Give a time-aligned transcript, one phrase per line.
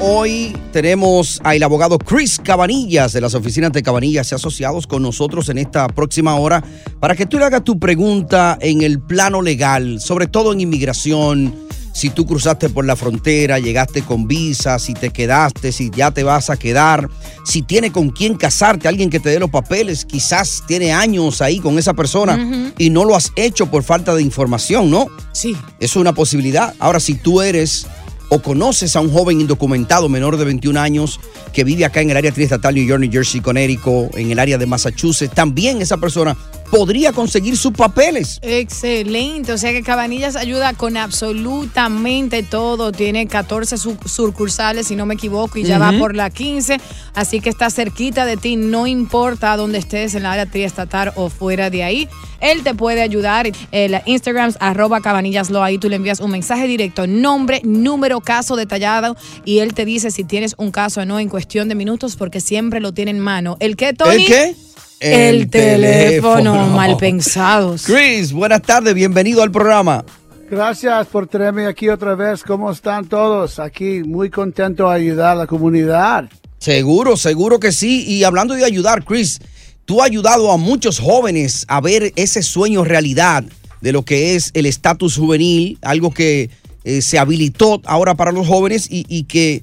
[0.00, 5.48] Hoy tenemos al abogado Chris Cabanillas de las oficinas de Cabanillas y Asociados con nosotros
[5.48, 6.62] en esta próxima hora
[7.00, 11.52] para que tú le hagas tu pregunta en el plano legal, sobre todo en inmigración,
[11.92, 16.22] si tú cruzaste por la frontera, llegaste con visa, si te quedaste, si ya te
[16.22, 17.08] vas a quedar,
[17.44, 21.58] si tiene con quién casarte, alguien que te dé los papeles, quizás tiene años ahí
[21.58, 25.08] con esa persona y no lo has hecho por falta de información, ¿no?
[25.32, 25.56] Sí.
[25.80, 26.72] Es una posibilidad.
[26.78, 27.88] Ahora, si tú eres
[28.28, 31.20] o conoces a un joven indocumentado menor de 21 años
[31.52, 34.58] que vive acá en el área triestatal New York, New Jersey, Connecticut, en el área
[34.58, 36.36] de Massachusetts, también esa persona
[36.70, 38.38] podría conseguir sus papeles.
[38.42, 42.92] Excelente, o sea que Cabanillas ayuda con absolutamente todo.
[42.92, 46.78] Tiene 14 su- sucursales, si no me equivoco, y ya va por la 15.
[47.14, 51.30] Así que está cerquita de ti, no importa dónde estés, en la área triestatal o
[51.30, 52.08] fuera de ahí.
[52.40, 53.50] Él te puede ayudar.
[53.72, 59.16] El Instagram arroba cabanillaslo, ahí tú le envías un mensaje directo, nombre, número, caso detallado,
[59.44, 62.40] y él te dice si tienes un caso o no en cuestión de minutos, porque
[62.40, 63.56] siempre lo tiene en mano.
[63.60, 64.22] ¿El qué, Tony?
[64.22, 64.54] ¿El qué?
[65.00, 67.84] El, teléfono, mal pensados.
[67.84, 70.04] Chris, buenas tardes, bienvenido al programa.
[70.50, 72.42] Gracias por tenerme aquí otra vez.
[72.42, 73.60] ¿Cómo están todos?
[73.60, 76.28] Aquí muy contento de ayudar a la comunidad.
[76.58, 78.04] Seguro, seguro que sí.
[78.08, 79.40] Y hablando de ayudar, Chris,
[79.84, 83.44] tú has ayudado a muchos jóvenes a ver ese sueño realidad
[83.80, 86.50] de lo que es el estatus juvenil, algo que
[86.82, 89.62] eh, se habilitó ahora para los jóvenes y, y que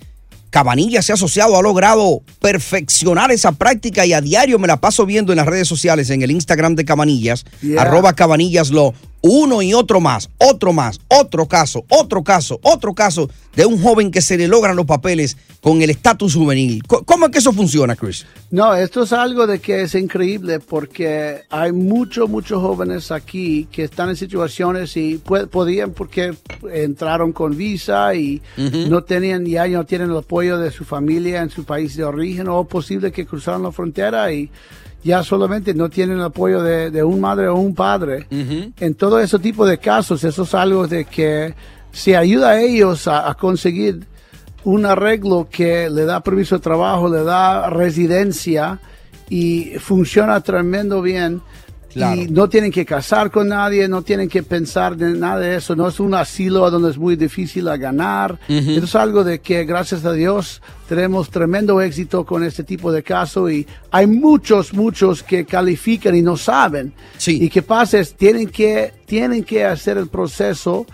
[0.56, 5.06] Cabanilla se ha asociado, ha logrado perfeccionar esa práctica y a diario me la paso
[5.06, 7.82] viendo en las redes sociales, en el Instagram de Cabanillas, Yeah.
[7.82, 8.94] arroba Cabanillaslo,
[9.28, 14.12] uno y otro más, otro más, otro caso, otro caso, otro caso de un joven
[14.12, 16.84] que se le logran los papeles con el estatus juvenil.
[16.86, 18.28] ¿Cómo es que eso funciona, Chris?
[18.52, 23.86] No, esto es algo de que es increíble porque hay muchos, muchos jóvenes aquí que
[23.86, 26.36] están en situaciones y podían porque
[26.72, 31.50] entraron con visa y no tenían ya no tienen el apoyo de su familia en
[31.50, 34.52] su país de origen o posible que cruzaron la frontera y
[35.06, 38.26] ya solamente no tienen el apoyo de, de un madre o un padre.
[38.80, 41.54] En todo ese tipo de casos, eso es algo de que
[41.92, 44.08] se ayuda a ellos a, a conseguir
[44.64, 48.80] un arreglo que le da permiso de trabajo, le da residencia
[49.30, 51.40] y funciona tremendo bien.
[51.96, 52.22] Claro.
[52.22, 55.78] Y no tienen que casar con nadie, no tienen que pensar de nada de eso.
[55.78, 58.38] No es un asilo donde es muy difícil a ganar.
[58.50, 63.02] Eso es algo de que, gracias a Dios, tenemos tremendo éxito con este tipo de
[63.02, 63.50] caso.
[63.50, 66.92] Y hay muchos, muchos que califican y no saben.
[67.18, 67.42] Sí.
[67.42, 70.86] Y que pasa es, tienen que, tienen que hacer el proceso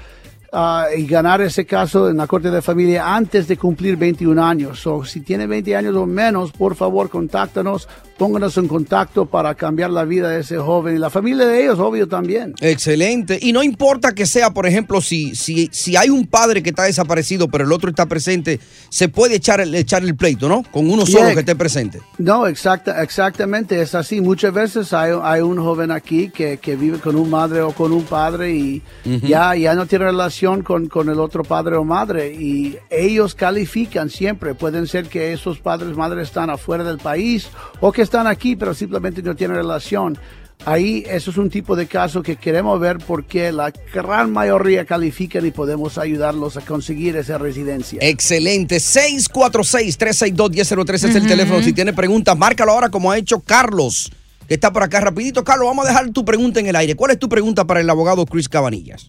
[0.51, 4.85] ah, y ganar ese caso en la Corte de Familia antes de cumplir 21 años.
[4.88, 9.89] O si tiene 20 años o menos, por favor, contáctanos, pónganos en contacto para cambiar
[9.89, 12.53] la vida de ese joven y la familia de ellos, obvio también.
[12.62, 13.39] Excelente.
[13.41, 16.83] Y no importa que sea, por ejemplo, si, si, si hay un padre que está
[16.83, 20.63] desaparecido, pero el otro está presente, se puede echar el, echar el pleito, ¿no?
[20.72, 21.33] Con uno solo Yeah.
[21.33, 22.01] que esté presente.
[22.18, 24.22] No, exacta, exactamente, es así.
[24.22, 27.91] Muchas veces hay, hay un joven aquí que, que vive con un madre o con
[27.91, 28.81] un padre y
[29.23, 34.09] ya, ya no tiene relación con, con el otro padre o madre y ellos califican
[34.09, 34.55] siempre.
[34.55, 37.49] Pueden ser que esos padres madres están afuera del país
[37.79, 40.17] o que están aquí pero simplemente no tienen relación.
[40.65, 45.43] Ahí eso es un tipo de caso que queremos ver porque la gran mayoría califican
[45.45, 47.97] y podemos ayudarlos a conseguir esa residencia.
[48.01, 48.77] Excelente.
[48.77, 51.63] 646-362-1003 es el teléfono.
[51.63, 54.11] Si tiene preguntas, márcalo ahora como ha hecho Carlos,
[54.47, 55.43] que está por acá rapidito.
[55.43, 56.93] Carlos, vamos a dejar tu pregunta en el aire.
[56.95, 59.07] ¿Cuál es tu pregunta para el abogado Chris Cabanillas?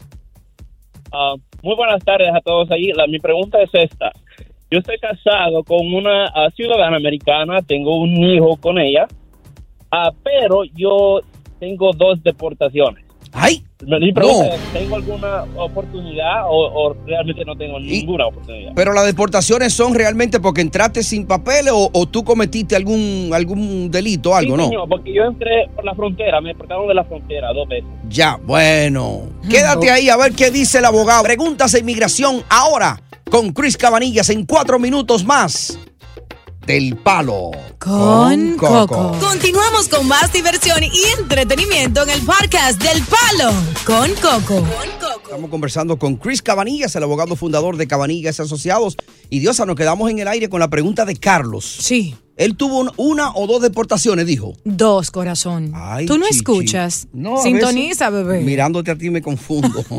[1.12, 2.90] Ah, muy buenas tardes a todos ahí.
[2.92, 4.10] La- mi pregunta es esta.
[4.70, 9.06] Yo estoy casado con una ah, ciudadana americana, tengo un hijo con ella,
[9.90, 11.20] ah, pero yo
[11.60, 13.04] tengo dos deportaciones.
[13.32, 13.62] ¡Ay!
[13.84, 18.72] Mi pregunta es, ¿tengo alguna oportunidad o, o realmente no tengo ninguna oportunidad?
[18.76, 23.90] Pero las deportaciones son realmente porque entraste sin papeles o, o tú cometiste algún algún
[23.90, 24.68] delito o algo, Sí, ¿no?
[24.68, 27.88] señor, porque yo entré por la frontera, me deportaron de la frontera dos veces.
[28.08, 29.22] Ya, bueno.
[29.50, 31.22] Quédate ahí a ver qué dice el abogado.
[31.24, 33.00] Preguntas de inmigración ahora
[33.30, 35.78] con Chris Cabanillas en cuatro minutos más.
[36.66, 37.50] Del palo.
[37.78, 39.16] Con Coco.
[39.18, 43.52] Continuamos con más diversión y entretenimiento en el podcast del Palo
[43.84, 44.64] con Coco.
[45.24, 48.96] Estamos conversando con Chris Cabanillas, el abogado fundador de Cabanillas Asociados.
[49.28, 51.64] Y Diosa, nos quedamos en el aire con la pregunta de Carlos.
[51.80, 52.14] Sí.
[52.36, 54.54] Él tuvo un- una o dos deportaciones, dijo.
[54.64, 55.72] Dos, corazón.
[55.74, 56.38] Ay, Tú no chichi.
[56.38, 57.08] escuchas.
[57.12, 58.40] No, Sintoniza, veces, bebé.
[58.42, 59.84] Mirándote a ti me confundo.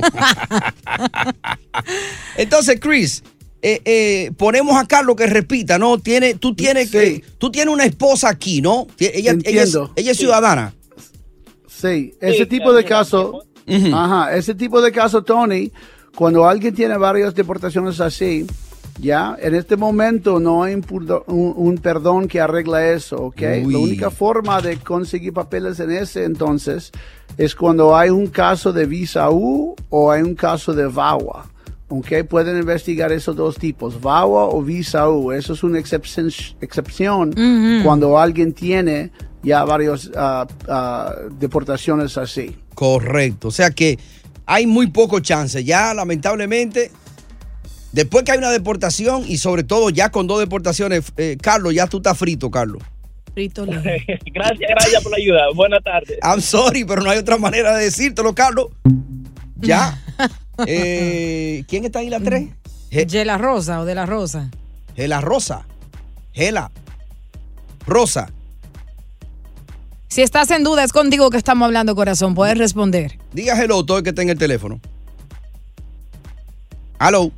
[2.37, 3.23] Entonces, Chris,
[3.63, 5.97] eh, eh, ponemos a Carlos que repita, ¿no?
[5.97, 8.85] Tiene, tú tienes que, tú tienes una esposa aquí, ¿no?
[8.99, 9.91] Ella, ella, es, Entiendo.
[9.95, 10.23] ella es Sí.
[10.23, 10.73] ciudadana.
[11.67, 13.43] Sí, ese tipo de caso,
[13.93, 15.71] ajá, ese tipo de caso, Tony,
[16.15, 18.45] cuando alguien tiene varias deportaciones así,
[18.99, 23.41] ya, en este momento no hay un, purdo- un- un perdón que arregla eso, ¿ok?
[23.65, 23.73] Uy.
[23.73, 26.91] La única forma de conseguir papeles en ese entonces
[27.37, 31.49] es cuando hay un caso de visa U o hay un caso de VAWA.
[31.97, 32.27] ¿Ok?
[32.27, 35.31] Pueden investigar esos dos tipos, VAWA o visa U.
[35.31, 37.33] Eso es una excepción, excepción
[37.83, 39.11] cuando alguien tiene
[39.43, 40.09] ya varias
[41.39, 42.55] deportaciones así.
[42.73, 43.49] Correcto.
[43.49, 43.99] O sea que
[44.45, 45.63] hay muy poco chance.
[45.63, 46.91] Ya, lamentablemente,
[47.91, 51.87] después que hay una deportación y sobre todo ya con dos deportaciones, eh, Carlos, ya
[51.87, 52.81] tú estás frito, Carlos.
[53.33, 54.19] Frito gracias,
[54.69, 55.41] gracias por la ayuda.
[55.55, 56.17] Buenas tardes.
[56.23, 58.67] I'm sorry, pero no hay otra manera de decírtelo, Carlos.
[59.57, 59.99] Ya.
[60.67, 62.49] Eh, ¿Quién está ahí la tres?
[62.91, 64.49] ¿De la Rosa o de la Rosa?
[64.95, 65.65] Gela Rosa.
[66.33, 66.71] Gela.
[67.87, 68.29] Rosa.
[70.07, 72.35] Si estás en duda, es contigo que estamos hablando, corazón.
[72.35, 73.17] Puedes responder.
[73.33, 74.79] Dígaselo todo el que está en el teléfono.
[76.99, 77.31] Aló.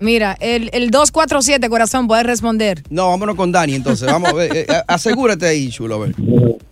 [0.00, 2.84] Mira, el, el 247, corazón, puedes responder.
[2.88, 4.06] No, vámonos con Dani entonces.
[4.10, 5.96] Vamos, eh, eh, asegúrate ahí, chulo.
[5.96, 6.14] A ver.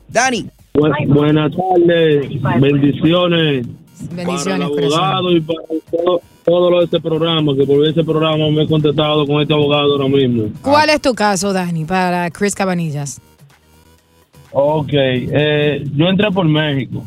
[0.08, 0.46] Dani.
[0.74, 2.30] Bu- buenas tardes,
[2.60, 3.66] bendiciones.
[4.12, 5.60] Bendiciones, para el abogado y para
[5.90, 9.54] todo, todo lo de este programa, que por ese programa me he contestado con este
[9.54, 10.50] abogado ahora mismo.
[10.62, 13.20] ¿Cuál es tu caso, Dani, para Chris Cabanillas?
[14.52, 17.04] Ok, eh, yo entré por México.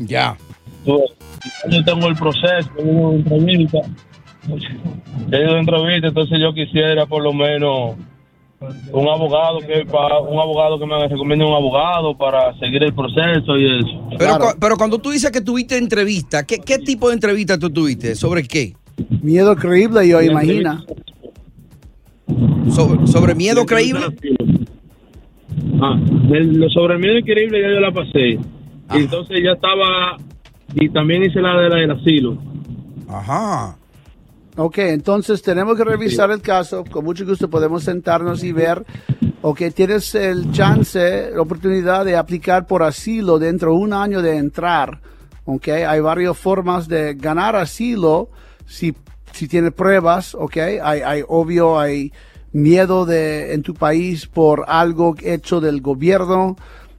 [0.00, 0.36] Ya.
[0.84, 3.78] Yo tengo el proceso, tengo una entrevista.
[5.32, 7.96] He ido de entrevista, entonces yo quisiera por lo menos
[8.92, 13.56] un abogado que pa- un abogado que me recomiende un abogado para seguir el proceso
[13.56, 14.08] y eso.
[14.18, 17.68] Pero, cu- pero cuando tú dices que tuviste entrevista, ¿qué, qué tipo de entrevista tú
[17.70, 18.14] tuviste?
[18.14, 18.74] ¿Sobre qué?
[19.22, 20.84] Miedo creíble, yo imagino.
[22.70, 24.06] ¿Sobre, sobre miedo creíble?
[25.80, 25.98] Ah,
[26.30, 28.38] lo sobre el miedo increíble ya yo la pasé.
[28.94, 30.16] Y entonces ya estaba,
[30.74, 32.38] y también hice la de la del asilo.
[33.08, 33.76] Ajá.
[34.58, 36.82] Ok, entonces tenemos que revisar el caso.
[36.84, 38.86] Con mucho gusto podemos sentarnos y ver.
[39.42, 44.38] Ok, tienes el chance, la oportunidad de aplicar por asilo dentro de un año de
[44.38, 45.00] entrar.
[45.44, 48.30] Ok, hay varias formas de ganar asilo
[48.64, 48.94] si,
[49.32, 50.34] si tienes pruebas.
[50.34, 52.10] Ok, hay, hay obvio, hay
[52.52, 56.56] miedo de, en tu país por algo hecho del gobierno.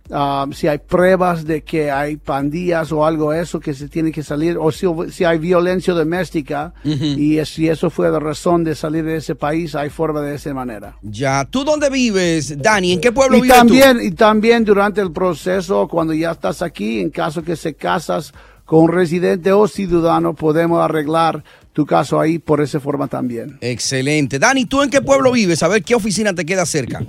[0.09, 4.23] Um, si hay pruebas de que hay pandillas o algo eso que se tiene que
[4.23, 8.73] salir, o si, si hay violencia doméstica, y es- si eso fue la razón de
[8.73, 10.95] salir de ese país, hay forma de esa manera.
[11.01, 11.43] Ya.
[11.43, 12.93] ¿Tú dónde vives, Dani?
[12.93, 17.01] ¿En qué pueblo Y vives también, y también durante el proceso, cuando ya estás aquí,
[17.01, 18.33] en caso que se casas
[18.63, 23.57] con un residente o ciudadano, podemos arreglar tu caso ahí por esa forma también.
[23.61, 24.39] Excelente.
[24.39, 25.61] Dani, ¿tú en qué pueblo vives?
[25.63, 27.01] A ver qué oficina te queda cerca.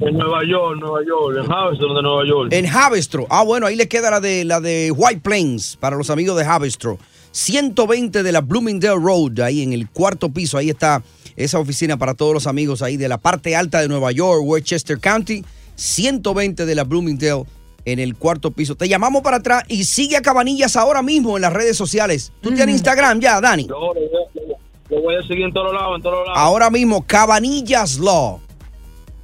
[0.00, 2.52] En Nueva York, Nueva York, en Harveston de Nueva York.
[2.52, 3.26] En Havestro.
[3.30, 6.44] Ah, bueno, ahí le queda la de la de White Plains para los amigos de
[6.44, 6.98] Havestro.
[7.32, 10.58] 120 de la Bloomingdale Road, ahí en el cuarto piso.
[10.58, 11.02] Ahí está
[11.36, 14.98] esa oficina para todos los amigos ahí de la parte alta de Nueva York, Westchester
[14.98, 15.44] County.
[15.76, 17.44] 120 de la Bloomingdale
[17.84, 18.74] en el cuarto piso.
[18.76, 22.32] Te llamamos para atrás y sigue a Cabanillas ahora mismo en las redes sociales.
[22.40, 23.66] ¿Tú tienes Instagram ya, Dani?
[23.66, 26.32] Yo lo voy a- lo voy a seguir en todos lados, en todos lados.
[26.34, 28.40] Ahora mismo, Cabanillas Law.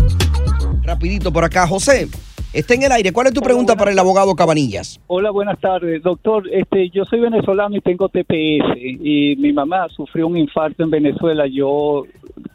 [0.82, 2.08] Rapidito por acá, José.
[2.52, 3.12] Está en el aire.
[3.13, 5.00] ¿Cuál es tu pregunta para el abogado Cabanillas?
[5.06, 6.50] Hola, buenas tardes, doctor.
[6.52, 11.46] Este, yo soy venezolano y tengo TPS y mi mamá sufrió un infarto en Venezuela.
[11.46, 12.06] Yo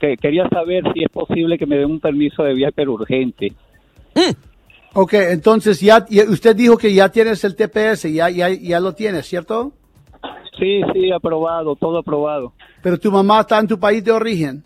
[0.00, 3.52] que- quería saber si es posible que me den un permiso de viaje pero urgente.
[4.94, 8.94] Ok, entonces ya, ya- usted dijo que ya tienes el TPS, ya, ya, ya lo
[8.94, 9.72] tienes, ¿cierto?
[10.58, 12.52] Sí, sí, aprobado, todo aprobado.
[12.82, 14.64] Pero tu mamá está en tu país de origen.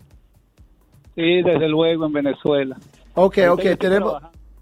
[1.15, 2.77] Sí, desde luego en Venezuela.
[3.13, 4.13] Ok, ok, tenemos,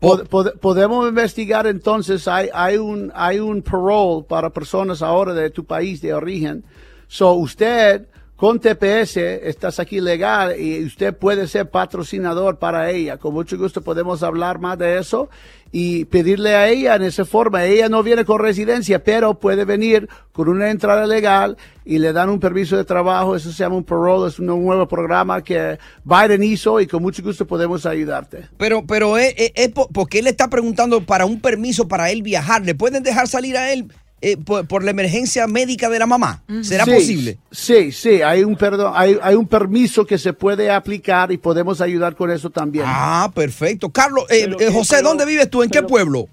[0.01, 5.49] pod- pod- podemos investigar entonces, hay, hay un, hay un parole para personas ahora de
[5.51, 6.65] tu país de origen.
[7.07, 8.07] So, usted
[8.41, 13.17] con TPS estás aquí legal y usted puede ser patrocinador para ella.
[13.17, 15.29] Con mucho gusto podemos hablar más de eso
[15.71, 17.65] y pedirle a ella en esa forma.
[17.65, 21.55] Ella no viene con residencia, pero puede venir con una entrada legal
[21.85, 23.35] y le dan un permiso de trabajo.
[23.35, 27.21] Eso se llama un parole, es un nuevo programa que Biden hizo y con mucho
[27.21, 28.49] gusto podemos ayudarte.
[28.57, 32.23] Pero, pero es, es- es po- porque él está preguntando para un permiso para él
[32.23, 32.65] viajar.
[32.65, 33.85] ¿Le pueden dejar salir a él
[34.21, 36.43] eh, por, por la emergencia médica de la mamá?
[36.61, 37.37] ¿Será Sí, posible?
[37.51, 41.81] Sí, sí, hay un perdón, hay, hay un permiso que se puede aplicar y podemos
[41.81, 42.85] ayudar con eso también.
[42.87, 43.89] Ah, perfecto.
[43.89, 45.63] Carlos, eh, Pero eh, José, pero- ¿dónde vives tú?
[45.63, 46.27] ¿En qué pueblo?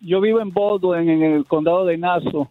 [0.00, 2.48] Yo vivo en Baldwin, en el condado de Nassau.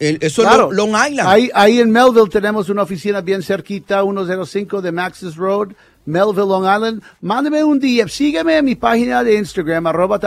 [0.00, 0.70] Eso Claro.
[0.70, 1.28] es Lo- Long Island.
[1.28, 5.72] Ahí, ahí en Melville tenemos una oficina bien cerquita, 105 de Maxis Road,
[6.06, 7.02] Melville, Long Island.
[7.20, 10.18] Mándeme un día, sígueme en mi página de Instagram, arroba.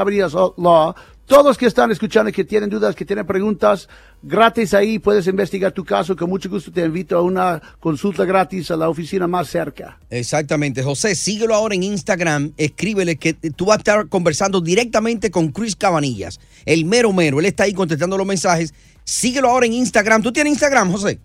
[1.28, 3.90] Todos que están escuchando, que tienen dudas, que tienen preguntas,
[4.22, 6.16] gratis ahí, puedes investigar tu caso.
[6.16, 10.00] Con mucho gusto te invito a una consulta gratis a la oficina más cerca.
[10.10, 10.82] Exactamente.
[10.82, 12.54] José, síguelo ahora en Instagram.
[12.56, 17.42] Escríbele que tú vas a estar conversando directamente con Chris Cabanillas, el mero mero.
[17.42, 18.74] Él está ahí contestando los mensajes.
[19.04, 20.22] Síguelo ahora en Instagram.
[20.22, 21.20] ¿Tú tienes Instagram, José?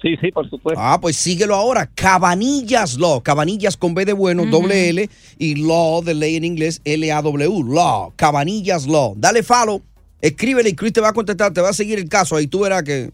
[0.00, 0.80] Sí, sí, por supuesto.
[0.80, 1.90] Ah, pues síguelo ahora.
[1.92, 3.20] Cabanillas Law.
[3.22, 5.10] Cabanillas con B de bueno, doble L.
[5.38, 7.64] Y Law de ley en inglés, L-A-W.
[7.66, 8.12] Law.
[8.14, 9.14] Cabanillas Law.
[9.16, 9.82] Dale follow.
[10.20, 11.52] Escríbele y Chris te va a contestar.
[11.52, 12.36] Te va a seguir el caso.
[12.36, 13.10] Ahí tú verás que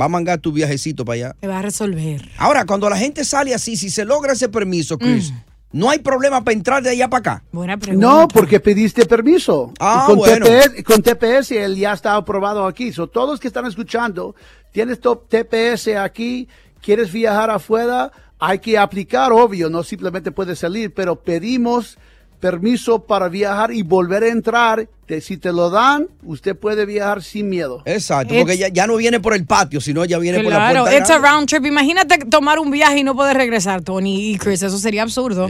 [0.00, 1.36] va a mangar tu viajecito para allá.
[1.40, 2.28] Te va a resolver.
[2.38, 5.32] Ahora, cuando la gente sale así, si se logra ese permiso, Chris,
[5.74, 7.44] no hay problema para entrar de allá para acá.
[7.50, 8.06] Buena pregunta.
[8.06, 9.72] No, porque pediste permiso.
[9.80, 10.46] Ah, Y con, bueno.
[10.46, 12.92] TPS, con TPS él ya está aprobado aquí.
[12.92, 14.36] So, todos que están escuchando,
[14.70, 16.48] tienes top TPS aquí,
[16.80, 21.98] quieres viajar afuera, hay que aplicar, obvio, no simplemente puedes salir, pero pedimos
[22.40, 24.88] permiso para viajar y volver a entrar.
[25.06, 27.82] Te- si te lo dan, usted puede viajar sin miedo.
[27.84, 30.80] Exacto, porque ya, ya no viene por el patio, sino ya viene por la Claro,
[30.84, 30.98] puerta.
[30.98, 31.28] it's a grande.
[31.28, 31.66] round trip.
[31.66, 34.62] Imagínate tomar un viaje y no poder regresar, Tony y Chris.
[34.62, 35.46] Eso sería absurdo.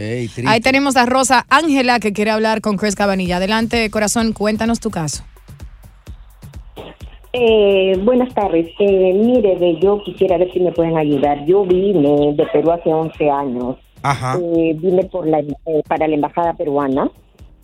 [0.47, 3.37] Ahí tenemos a Rosa Ángela que quiere hablar con Chris Cabanilla.
[3.37, 5.23] Adelante, corazón, cuéntanos tu caso.
[7.33, 8.69] Eh, buenas tardes.
[8.79, 11.45] Eh, mire, yo quisiera ver si me pueden ayudar.
[11.47, 13.77] Yo vine de Perú hace 11 años.
[14.05, 14.39] Ajá.
[14.39, 17.11] Eh, vine por la, eh, para la embajada peruana.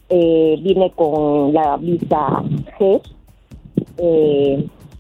[0.09, 2.43] Eh, vine con la visa
[2.79, 3.01] G.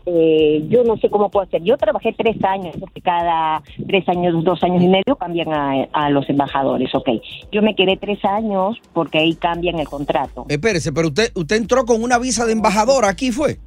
[0.07, 1.63] Eh, yo no sé cómo puedo hacer.
[1.63, 6.11] Yo trabajé tres años, porque cada tres años, dos años y medio cambian a, a
[6.11, 6.95] los embajadores.
[6.95, 7.09] Ok.
[7.51, 10.45] Yo me quedé tres años porque ahí cambian el contrato.
[10.49, 13.59] Espérese, pero usted, usted entró con una visa de embajador aquí, ¿fue?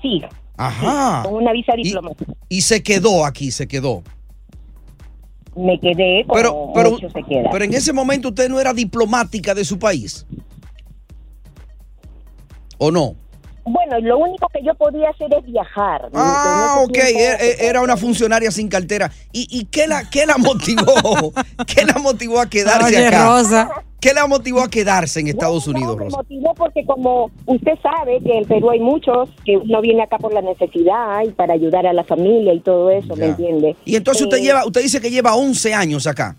[0.00, 0.22] Sí.
[0.56, 1.24] Ajá.
[1.24, 2.32] Con una visa diplomática.
[2.48, 4.02] Y se quedó aquí, se quedó.
[5.56, 7.50] Me quedé como Pero, pero, muchos se quedan.
[7.52, 10.26] pero en ese momento usted no era diplomática de su país.
[12.78, 13.14] ¿O no?
[13.66, 16.10] Bueno, lo único que yo podía hacer es viajar.
[16.12, 19.10] Ah, ok, e- e- era una funcionaria sin cartera.
[19.32, 21.32] ¿Y, y qué, la, qué la motivó?
[21.66, 23.24] ¿Qué la motivó a quedarse Oye, acá?
[23.24, 23.70] Rosa.
[24.04, 28.20] ¿Qué la motivó a quedarse en Estados No, Unidos, me motivó porque como usted sabe
[28.20, 31.86] que en Perú hay muchos que uno viene acá por la necesidad y para ayudar
[31.86, 33.74] a la familia y todo eso, ¿me entiende?
[33.86, 36.36] Y entonces usted Eh, lleva, usted dice que lleva 11 años acá.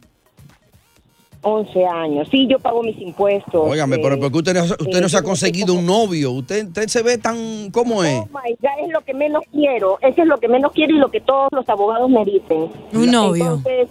[1.42, 2.28] 11 años.
[2.30, 3.68] Sí, yo pago mis impuestos.
[3.68, 6.34] Óigame, eh, pero porque usted, no, usted eh, no se ha yo conseguido un novio.
[6.34, 7.72] Usted, usted se ve tan...
[7.72, 8.20] ¿Cómo es?
[8.20, 9.98] Oh my God, es lo que menos quiero.
[10.02, 12.70] Eso es lo que menos quiero y lo que todos los abogados me dicen.
[12.94, 13.44] Un novio.
[13.44, 13.88] Entonces,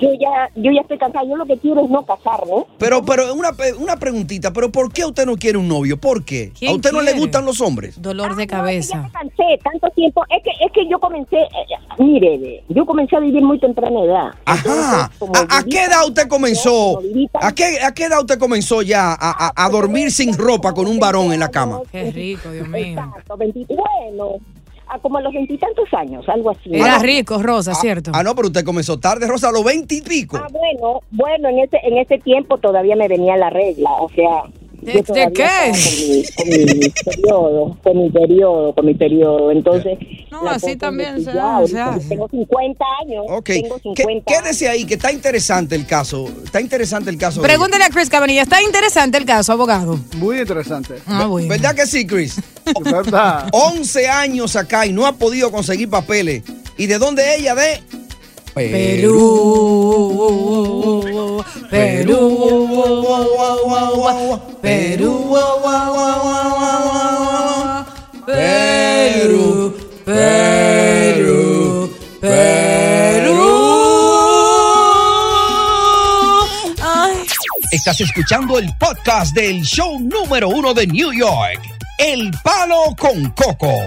[0.00, 1.24] yo ya, yo ya estoy cansada.
[1.28, 2.64] Yo lo que quiero es no casarme.
[2.78, 5.96] Pero, pero una, pe- una preguntita, pero ¿por qué usted no quiere un novio?
[5.98, 6.52] ¿Por qué?
[6.58, 8.00] ¿Quién ¿A usted no le gustan los hombres?
[8.00, 9.02] Dolor de Ya cabeza.
[9.02, 10.22] me cansé tanto tiempo.
[10.30, 11.48] Es que, es que yo comencé, eh,
[11.98, 14.30] mire, ve, yo comencé a vivir muy temprana edad.
[14.44, 15.10] Ajá.
[15.50, 17.00] ¿A, qué edad usted comenzó?
[17.40, 20.86] ¿A qué, ¿A qué edad usted comenzó ya a, a- a dormir sin ropa con
[20.86, 21.80] un varón en la cama?
[21.90, 22.86] Qué rico, Dios mío.
[22.98, 24.36] Exacto, 20 bueno,
[24.90, 26.74] a como a los veintitantos años, algo así.
[26.74, 28.10] Era rico, Rosa, ¿cierto?
[28.14, 30.36] Ah, no, pero usted comenzó tarde, Rosa, a los 20 y pico.
[30.36, 34.44] Ah, bueno, bueno, en ese, en ese tiempo todavía me venía la regla, o sea.
[34.80, 35.72] ¿De- qué?
[36.36, 39.50] Con mi, con mi periodo, con mi periodo, con mi periodo.
[39.50, 39.98] Entonces.
[40.30, 41.76] No, así también se hace.
[42.08, 43.24] Tengo 50 años.
[43.28, 46.28] Ok, Tengo ¿Qué- 50 quédese ahí, que está interesante el caso.
[46.44, 47.42] Está interesante el caso.
[47.42, 48.42] Pregúntele a Chris Cabanilla.
[48.42, 49.98] Está interesante el caso, abogado.
[50.16, 50.94] Muy interesante.
[51.06, 51.48] Ah, bueno.
[51.48, 52.40] ¿Verdad que sí, Chris?
[52.84, 53.48] ¿Verdad?
[53.52, 56.42] 11 años acá y no ha podido conseguir papeles.
[56.76, 57.54] ¿Y de dónde ella?
[57.54, 57.80] De
[58.58, 60.18] Perú.
[61.70, 62.22] Perú.
[64.60, 65.38] Perú.
[68.26, 69.74] Perú.
[70.04, 71.90] Perú.
[72.20, 73.38] Perú.
[76.82, 77.14] Ay.
[77.70, 81.60] Estás escuchando el podcast del show número uno de New York,
[81.98, 83.86] El Palo con Coco.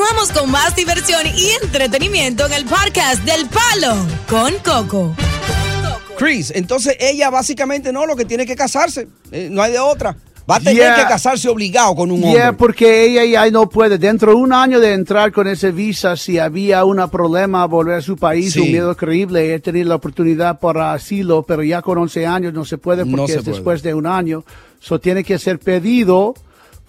[0.00, 3.94] Continuamos con más diversión y entretenimiento en el podcast del Palo
[4.30, 5.14] con Coco.
[6.16, 9.08] Chris, entonces ella básicamente no, lo que tiene que casarse.
[9.30, 10.16] Eh, no hay de otra.
[10.50, 10.96] Va a tener Yeah.
[10.96, 12.52] que casarse obligado con un Yeah, hombre.
[12.54, 13.98] porque ella ya no puede.
[13.98, 18.00] Dentro de un año de entrar con ese visa, si había un problema, volver a
[18.00, 18.60] su país, Sí.
[18.60, 22.64] un miedo creíble, he tenido la oportunidad para asilo, pero ya con 11 años no
[22.64, 23.54] se puede No porque se es puede.
[23.56, 24.44] después de un año.
[24.80, 26.32] So tiene que ser pedido.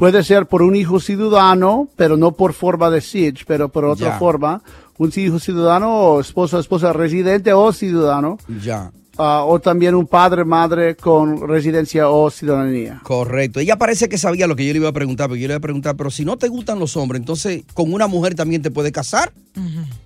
[0.02, 4.14] Puede ser por un hijo ciudadano, pero no por forma de SIDS, pero por otra
[4.14, 4.18] Ya.
[4.18, 4.64] forma.
[4.98, 8.40] Un hijo ciudadano o esposo, esposa residente o ciudadano.
[8.64, 8.92] Ya.
[9.20, 13.00] ah, o también un padre, madre con residencia o ciudadanía.
[13.04, 13.60] Correcto.
[13.60, 15.58] Ella parece que sabía lo que yo le iba a preguntar, pero yo le iba
[15.58, 18.72] a preguntar, pero si no te gustan los hombres, entonces con una mujer también te
[18.72, 19.32] puedes casar,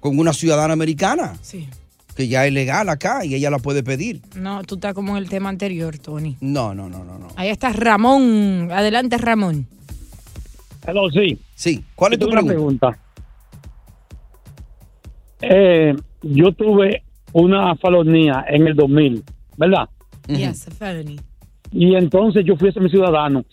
[0.01, 1.69] con una ciudadana americana, Sí.
[2.17, 4.21] que ya es legal acá y ella la puede pedir.
[4.35, 6.35] No, tú estás como en el tema anterior, Tony.
[6.41, 7.27] No, no, no, no, no.
[7.37, 8.69] Ahí está Ramón.
[8.73, 9.67] Adelante, Ramón.
[10.87, 11.39] Hello, sí.
[11.55, 11.83] Sí.
[11.95, 12.97] ¿Cuál es tu pregunta?
[15.41, 19.23] Eh, yo tuve una falonía en el 2000,
[19.57, 19.89] ¿verdad?
[20.27, 21.17] Yes, a felony.
[21.71, 23.43] Y entonces yo fui a ser mi ciudadano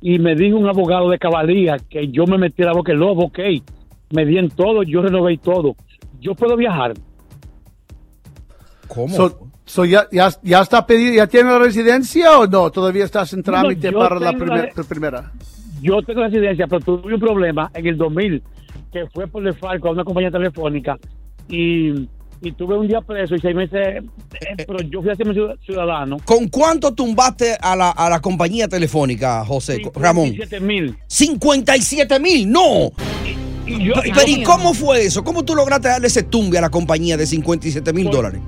[0.00, 3.24] y me dijo un abogado de cabalía que yo me metiera a boca el lobo,
[3.26, 3.38] ok.
[4.10, 5.74] Me di en todo, yo renové todo.
[6.20, 6.94] Yo puedo viajar.
[8.86, 9.08] ¿Cómo?
[9.08, 12.70] So, so ya, ya, ya está pedido, ya tiene la residencia o no?
[12.70, 15.32] Todavía estás en trámite yo para la primer- la- primera.
[15.84, 18.42] Yo tengo residencia, pero tuve un problema en el 2000
[18.90, 20.96] que fue por el falco a una compañía telefónica
[21.46, 22.08] y,
[22.40, 25.26] y tuve un día preso y seis meses, eh, pero yo fui a ser
[25.62, 26.16] ciudadano.
[26.24, 29.82] ¿Con cuánto tumbaste a la, a la compañía telefónica, José?
[29.94, 30.28] Ramón.
[30.28, 30.96] 57 mil.
[31.06, 32.90] 57 mil, no.
[33.66, 35.22] Y yo, Pero ¿y cómo fue eso?
[35.22, 38.40] ¿Cómo tú lograste darle ese tumbe a la compañía de 57 mil dólares?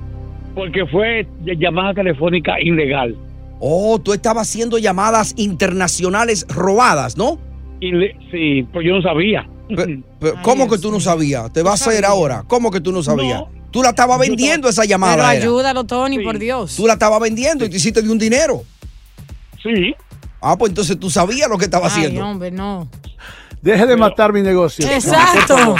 [0.55, 3.15] Porque fue de llamada telefónica ilegal.
[3.59, 7.39] Oh, tú estabas haciendo llamadas internacionales robadas, ¿no?
[7.79, 9.47] Y le- sí, pues yo no sabía.
[9.69, 10.01] Pero,
[10.43, 11.51] ¿Cómo que tú no sabías?
[11.51, 12.43] ¿Te va a hacer ahora?
[12.47, 13.43] ¿Cómo que tú no sabías?
[13.71, 15.15] Tú la estabas vendiendo esa llamada.
[15.15, 15.41] Pero era.
[15.41, 16.75] ayúdalo, Tony, por Dios.
[16.75, 18.63] Tú la estabas vendiendo y te hiciste de un dinero.
[19.61, 19.93] Sí.
[20.41, 22.25] Ah, pues entonces tú sabías lo que estaba Ay, haciendo.
[22.25, 22.87] hombre, no.
[23.61, 24.87] Deje de matar mi negocio.
[24.87, 25.75] Exacto.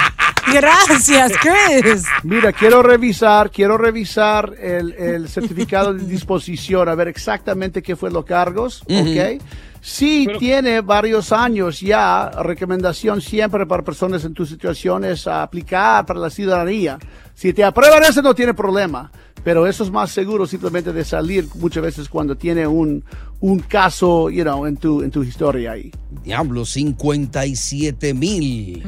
[0.54, 2.06] Gracias, Chris.
[2.24, 8.12] Mira, quiero revisar, quiero revisar el, el certificado de disposición, a ver exactamente qué fue
[8.12, 9.42] los cargos, ¿ok?
[9.90, 16.20] Si tiene varios años ya, recomendación siempre para personas en tu situación es aplicar para
[16.20, 17.00] la ciudadanía.
[17.34, 19.10] Si te aprueban eso no tiene problema,
[19.46, 23.02] pero eso es más seguro simplemente de salir muchas veces cuando tiene un,
[23.40, 25.90] un caso, you know, en tu, en tu historia ahí.
[26.22, 28.84] Diablo, 57 mil.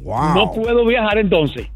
[0.00, 0.34] Wow.
[0.34, 1.66] No puedo viajar entonces.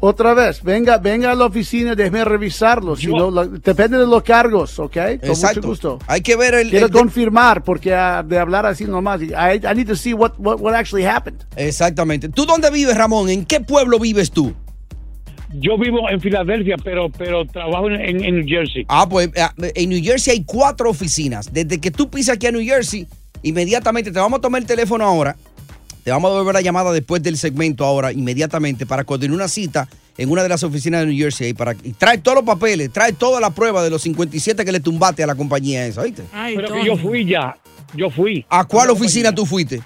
[0.00, 2.96] Otra vez, venga, venga a la oficina, déjeme revisarlo.
[2.96, 4.92] Si no, la- depende de los cargos, ¿ok?
[4.94, 5.56] Con Exacto.
[5.60, 5.98] mucho gusto.
[6.08, 6.70] Hay que ver el.
[6.70, 10.32] Quiero el- confirmar, porque ah, de hablar así nomás, I, I need to see what,
[10.38, 11.40] what, what actually happened.
[11.56, 12.28] Exactamente.
[12.28, 13.28] ¿Tú dónde vives, Ramón?
[13.30, 14.52] ¿En qué pueblo vives tú?
[15.52, 18.84] Yo vivo en Filadelfia, pero pero trabajo en, en- en New Jersey.
[18.88, 21.52] Ah, pues eh, en New Jersey hay cuatro oficinas.
[21.52, 23.06] Desde que tú pisas aquí a New Jersey,
[23.42, 25.36] inmediatamente te vamos a tomar el teléfono ahora.
[26.08, 29.86] Te vamos a devolver la llamada después del segmento ahora, inmediatamente, para coordinar una cita
[30.16, 31.48] en una de las oficinas de New Jersey.
[31.48, 34.72] ahí Para, y trae todos los papeles, trae toda la prueba de los 57 que
[34.72, 36.22] le tumbaste a la compañía esa, ¿oíste?
[36.32, 37.58] pero que yo fui ya.
[37.94, 38.42] yo fui.
[38.48, 39.82] ¿A cuál oficina tú fuiste?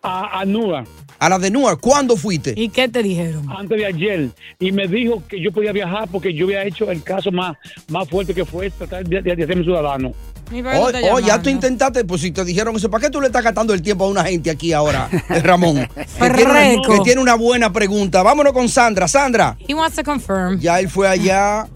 [0.00, 0.84] A, a NUA.
[1.18, 1.80] A la de Newark.
[1.80, 2.54] ¿Cuándo fuiste?
[2.56, 3.44] ¿Y qué te dijeron?
[3.50, 4.30] Antes de ayer.
[4.60, 7.56] Y me dijo que yo podía viajar porque yo había hecho el caso más,
[7.88, 10.12] más fuerte que fue tratar de, de, de hacerme ciudadano.
[10.52, 13.44] Oh, oh, ya tú intentaste, pues si te dijeron eso, ¿para qué tú le estás
[13.44, 15.08] gastando el tiempo a una gente aquí ahora,
[15.42, 15.76] Ramón?
[15.94, 18.22] que, tiene una, que tiene una buena pregunta.
[18.22, 19.06] Vámonos con Sandra.
[19.06, 19.56] Sandra.
[19.68, 20.58] He wants to confirm.
[20.58, 21.68] Ya él fue allá.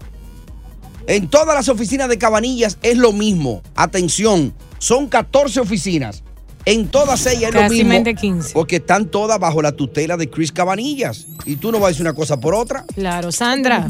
[1.07, 3.61] En todas las oficinas de Cabanillas es lo mismo.
[3.75, 6.23] Atención, son 14 oficinas.
[6.65, 8.03] En todas ellas es lo mismo.
[8.03, 8.53] 15.
[8.53, 11.27] Porque están todas bajo la tutela de Chris Cabanillas.
[11.45, 12.85] Y tú no vas a decir una cosa por otra.
[12.95, 13.87] Claro, Sandra,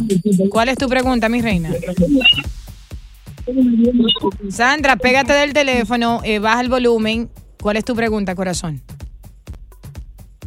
[0.50, 1.72] ¿cuál es tu pregunta, mi reina?
[4.50, 7.30] Sandra, pégate del teléfono, eh, baja el volumen.
[7.62, 8.82] ¿Cuál es tu pregunta, corazón?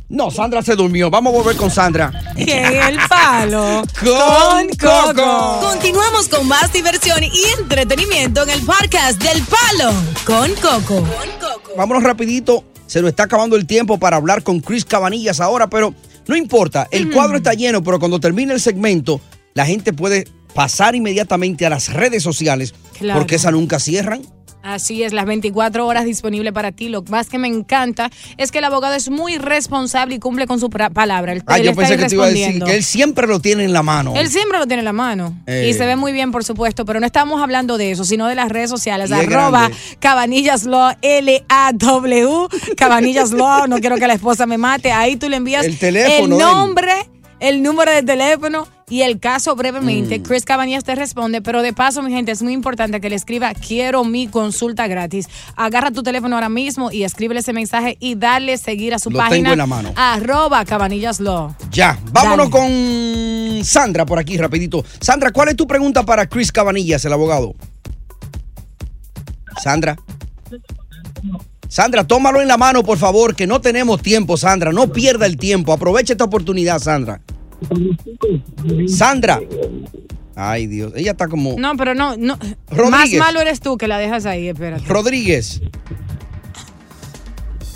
[0.09, 1.11] No, Sandra se durmió.
[1.11, 2.11] Vamos a volver con Sandra.
[2.35, 5.61] En el palo con Coco.
[5.61, 9.93] Continuamos con más diversión y entretenimiento en el podcast del Palo
[10.25, 11.07] con Coco.
[11.77, 12.65] Vámonos rapidito.
[12.87, 15.93] Se nos está acabando el tiempo para hablar con Chris Cabanillas ahora, pero
[16.27, 16.89] no importa.
[16.91, 19.21] El cuadro está lleno, pero cuando termine el segmento,
[19.53, 23.21] la gente puede pasar inmediatamente a las redes sociales Claro.
[23.21, 24.23] porque esas nunca cierran.
[24.61, 26.89] Así es, las 24 horas disponibles para ti.
[26.89, 30.59] Lo más que me encanta es que el abogado es muy responsable y cumple con
[30.59, 31.33] su palabra.
[31.33, 32.67] Él, Ah, yo está pensé que te iba a decir respondiendo.
[32.67, 34.15] que él siempre lo tiene en la mano.
[34.17, 35.39] Él siempre lo tiene en la mano.
[35.47, 35.69] Eh.
[35.71, 38.35] Y se ve muy bien, por supuesto, pero no estamos hablando de eso, sino de
[38.35, 39.13] las redes sociales.
[39.13, 39.77] Arroba grande.
[40.01, 44.91] Cabanillas Law, L-A-W, Cabanillas Law, no quiero que la esposa me mate.
[44.93, 46.41] Ahí tú le envías El teléfono el de él.
[46.41, 46.93] nombre,
[47.41, 49.59] el número de teléfono y el caso Mm.
[49.59, 50.23] brevemente.
[50.23, 53.53] Chris Cabanillas te responde, pero de paso, mi gente, es muy importante que le escriba
[53.55, 55.29] quiero mi consulta gratis.
[55.57, 59.19] Agarra tu teléfono ahora mismo y escríbele ese mensaje y dale seguir a su Lo
[59.19, 59.37] página.
[59.37, 59.93] tengo en la mano.
[59.97, 61.55] Arroba Cabanillas Law.
[61.71, 64.85] Ya, vámonos con Sandra por aquí, rapidito.
[65.01, 67.55] Sandra, ¿cuál es tu pregunta para Chris Cabanillas, el abogado?
[69.63, 69.97] Sandra.
[71.69, 74.73] Sandra, tómalo en la mano, por favor, que no tenemos tiempo, Sandra.
[74.73, 75.73] No pierda el tiempo.
[75.73, 77.21] Aprovecha esta oportunidad, Sandra.
[78.87, 79.41] Sandra.
[80.35, 80.93] Ay, Dios.
[80.95, 81.57] Ella está como...
[81.59, 82.39] No, pero no, no.
[82.91, 84.85] Más malo eres tú que la dejas ahí, espérate.
[84.87, 85.61] Rodríguez.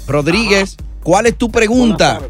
[0.07, 2.21] Rodríguez, ¿cuál es tu pregunta?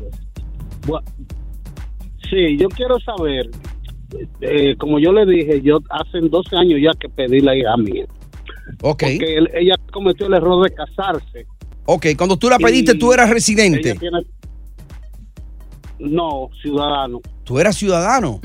[2.31, 3.51] Sí, yo quiero saber,
[4.41, 8.07] eh, como yo le dije, yo hace 12 años ya que pedí la hija mía.
[8.81, 9.03] Ok.
[9.03, 11.47] Porque él- ella cometió el error de casarse.
[11.85, 13.91] Ok, cuando tú la pediste, tú eras residente.
[13.91, 14.23] ella tiene-
[16.03, 17.21] No, ciudadano.
[17.45, 18.41] Tú eras ciudadano.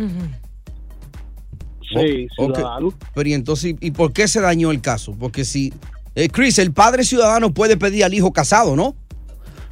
[1.82, 2.94] Sí, ciudadano.
[3.16, 5.16] Pero y entonces, ¿y por qué se dañó el caso?
[5.18, 5.74] Porque si,
[6.16, 8.96] eh, Chris, el padre ciudadano puede pedir al hijo casado, ¿no?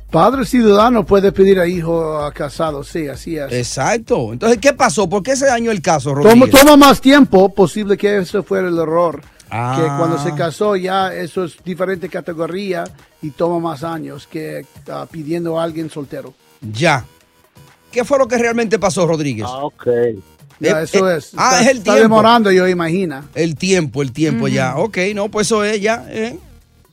[0.09, 3.51] Padre ciudadano puede pedir a hijo a casado, sí, así es.
[3.51, 4.31] Exacto.
[4.31, 5.09] Entonces, ¿qué pasó?
[5.09, 6.51] ¿Por qué se dañó el caso, Toma, Rodríguez?
[6.51, 9.21] toma más tiempo, posible que eso fuera el error.
[9.49, 9.75] Ah.
[9.77, 12.83] Que cuando se casó ya eso es diferente categoría
[13.21, 16.33] y toma más años que ah, pidiendo a alguien soltero.
[16.61, 17.05] Ya.
[17.95, 19.45] ¿Qué fue lo que realmente pasó, Rodríguez?
[19.47, 19.87] Ah, ok.
[20.59, 21.31] Ya, Eh, eso eh, es.
[21.37, 22.01] ah, Está- es el está tiempo.
[22.01, 23.23] demorando, yo imagino.
[23.33, 24.75] El tiempo, el tiempo ya.
[24.77, 26.05] Ok, no, pues eso es ya.
[26.09, 26.37] eh,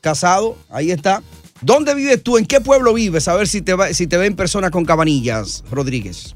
[0.01, 1.23] Casado, ahí está.
[1.61, 2.39] ¿Dónde vives tú?
[2.39, 3.27] ¿En qué pueblo vives?
[3.29, 6.35] A ver si te, va, si te ven personas con cabanillas, Rodríguez.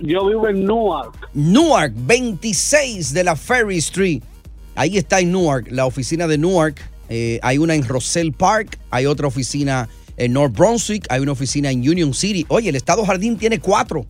[0.00, 1.14] Yo vivo en Newark.
[1.32, 4.22] Newark, 26 de la Ferry Street.
[4.74, 6.76] Ahí está en Newark, la oficina de Newark.
[7.08, 11.70] Eh, hay una en Roselle Park, hay otra oficina en North Brunswick, hay una oficina
[11.70, 12.44] en Union City.
[12.48, 14.06] Oye, el Estado Jardín tiene cuatro.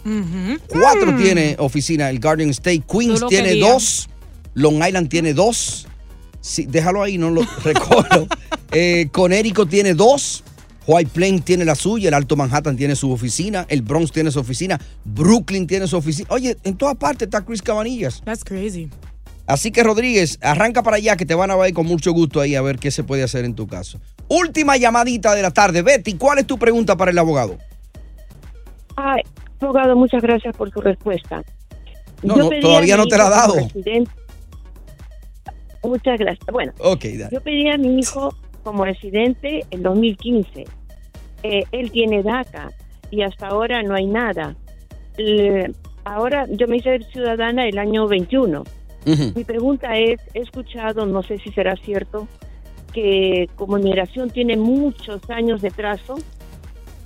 [0.68, 1.22] Cuatro Mm.
[1.22, 2.10] tiene oficina.
[2.10, 3.68] El Garden State Queens tiene querías.
[3.68, 4.08] dos.
[4.54, 5.86] Long Island tiene dos.
[6.40, 8.26] Sí, déjalo ahí, no lo recuerdo.
[8.70, 10.44] eh, Connecticut tiene dos.
[10.88, 12.06] White Plains tiene la suya.
[12.08, 13.66] El Alto Manhattan tiene su oficina.
[13.68, 14.80] El Bronx tiene su oficina.
[15.04, 16.28] Brooklyn tiene su oficina.
[16.30, 18.22] Oye, en todas partes está Chris Cabanillas.
[18.24, 18.88] That's crazy.
[19.46, 22.54] Así que Rodríguez, arranca para allá que te van a ver con mucho gusto ahí
[22.56, 24.00] a ver qué se puede hacer en tu caso.
[24.28, 25.82] Última llamadita de la tarde.
[25.82, 27.56] Betty, ¿cuál es tu pregunta para el abogado?
[28.96, 29.22] Ay,
[29.60, 31.42] abogado, muchas gracias por su respuesta.
[32.22, 33.54] No, no, todavía no te la ha dado.
[35.84, 36.46] Muchas gracias.
[36.50, 36.72] Bueno,
[37.30, 40.64] yo pedí a mi hijo como residente en 2015.
[41.44, 42.70] Eh, él tiene DACA
[43.12, 44.56] y hasta ahora no hay nada.
[45.16, 45.70] Le-
[46.04, 48.64] ahora yo me hice ciudadana el año 21.
[49.34, 52.26] Mi pregunta es, he escuchado, no sé si será cierto,
[52.92, 56.16] que como migración tiene muchos años de trazo,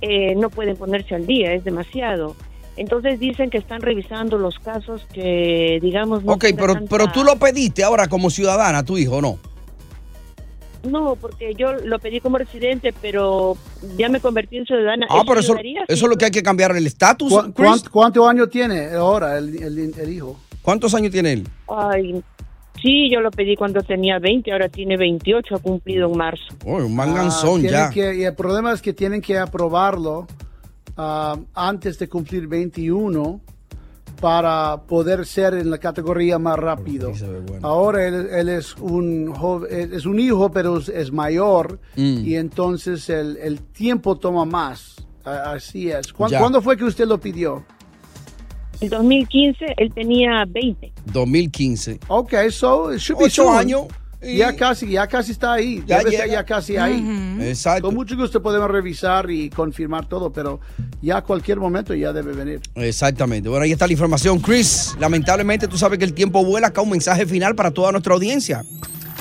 [0.01, 2.35] eh, no pueden ponerse al día, es demasiado.
[2.77, 7.23] Entonces dicen que están revisando los casos que, digamos, no Ok, pero, tanta- pero tú
[7.23, 9.37] lo pediste ahora como ciudadana, tu hijo, ¿no?
[10.83, 13.55] No, porque yo lo pedí como residente, pero
[13.97, 15.05] ya me convertí en ciudadana.
[15.11, 17.31] Ah, pero eso, eso es lo que hay que cambiar el estatus.
[17.31, 17.53] ¿Cu- Chris.
[17.53, 20.39] cuán- ¿Cuántos años tiene ahora el, el- el hijo?
[20.61, 21.47] ¿Cuántos años tiene él?
[21.67, 22.23] Ay,
[22.81, 26.45] Sí, yo lo pedí cuando tenía 20, ahora tiene 28, ha cumplido en marzo.
[26.65, 26.95] un
[27.27, 30.25] Ah, tienen que- y el problema es que tienen que aprobarlo
[30.97, 33.39] ah, antes de cumplir 21
[34.19, 37.11] para poder ser en la categoría más rápido.
[37.61, 42.25] Ahora él, él es un jo- es un hijo, pero es, es mayor Mm.
[42.25, 44.95] y entonces el, el tiempo toma más.
[45.23, 46.11] Así es.
[46.13, 46.39] ¿Cuán- Ya.
[46.39, 47.63] ¿Cuándo fue que usted lo pidió?
[48.81, 50.91] En 2015 él tenía 20.
[51.05, 51.99] 2015.
[52.07, 53.57] Ok, so it should be Ocho soon.
[53.57, 53.87] años
[54.21, 55.83] Ya casi, ya casi está ahí.
[55.87, 57.37] Ya Debe ser ya casi ahí.
[57.41, 57.87] Exacto.
[57.87, 60.59] Con mucho gusto podemos revisar y confirmar todo, pero
[61.01, 62.61] ya a cualquier momento ya debe venir.
[62.75, 63.49] Exactamente.
[63.49, 64.39] Bueno, ahí está la información.
[64.39, 66.67] Chris, lamentablemente tú sabes que el tiempo vuela.
[66.67, 68.63] Acá un mensaje final para toda nuestra audiencia.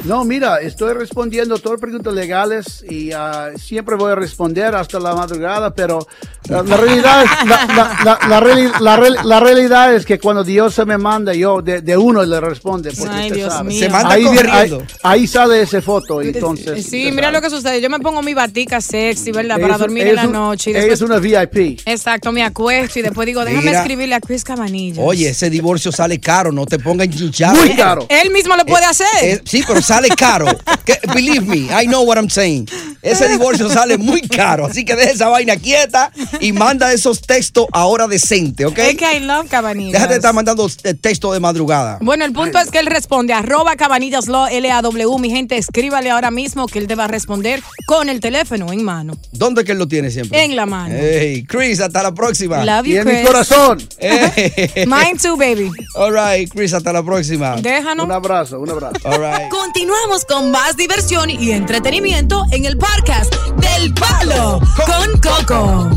[0.05, 4.99] No, mira, estoy respondiendo todas las preguntas legales y ah, siempre voy a responder hasta
[4.99, 6.07] la madrugada, pero
[6.49, 10.43] la, realidad es, la, la- la- la reali- la real- la realidad es que cuando
[10.43, 12.93] Dios se me manda, yo de, de uno le responde.
[12.99, 13.69] Porque Ay, Dios sabe.
[13.69, 13.79] mío.
[13.79, 16.87] Se manda ahí, viene- ahí, ahí sale esa foto, entonces.
[16.87, 17.33] Sí, mira sabe.
[17.35, 17.81] lo que sucede.
[17.83, 19.61] Yo me pongo mi batica sexy, ¿verdad?
[19.61, 20.71] Para es- dormir en la un- noche.
[20.71, 21.81] Y después, es una VIP.
[21.85, 23.81] Exacto, me acuesto y después digo, déjame Mira.
[23.81, 25.03] escribirle a Chris Cabanilla.
[25.03, 27.55] Oye, ese divorcio sale caro, no te pongas hinchado.
[27.57, 28.07] Muy caro.
[28.09, 29.07] Él mismo lo puede hacer.
[29.23, 30.47] Eh, sí, pero sale caro.
[30.85, 32.69] Que- believe me, I know what I'm saying.
[33.03, 37.67] Ese divorcio sale muy caro, así que deja esa vaina quieta y manda esos textos
[37.73, 38.79] ahora decente, ¿ok?
[38.79, 39.93] Es que I love Cabanillas.
[39.93, 41.99] Déjate de estar mandando eh, texto de madrugada.
[42.01, 45.19] Bueno, el punto es que él responde arroba cabanillas law, L-A-W.
[45.19, 48.83] Mi gente, escríbale ahora mismo que él te va a responder con el teléfono en
[48.85, 49.15] mano.
[49.33, 50.45] ¿Dónde que él lo tiene siempre?
[50.45, 50.95] En la mano.
[50.99, 52.65] Hey, Chris, hasta la próxima.
[52.65, 53.79] Love you, Y en mi corazón.
[53.99, 54.71] Hey.
[54.87, 55.71] Mine too, baby.
[55.95, 57.57] All right, Chris, hasta la próxima.
[57.57, 58.05] Déjanos.
[58.07, 58.97] Un abrazo, un abrazo.
[59.05, 59.51] All right.
[59.81, 65.91] Continuamos con más diversión y entretenimiento en el podcast del Palo con Coco.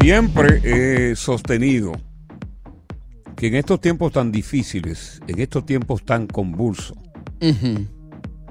[0.00, 1.92] Siempre he sostenido
[3.36, 6.98] que en estos tiempos tan difíciles, en estos tiempos tan convulsos,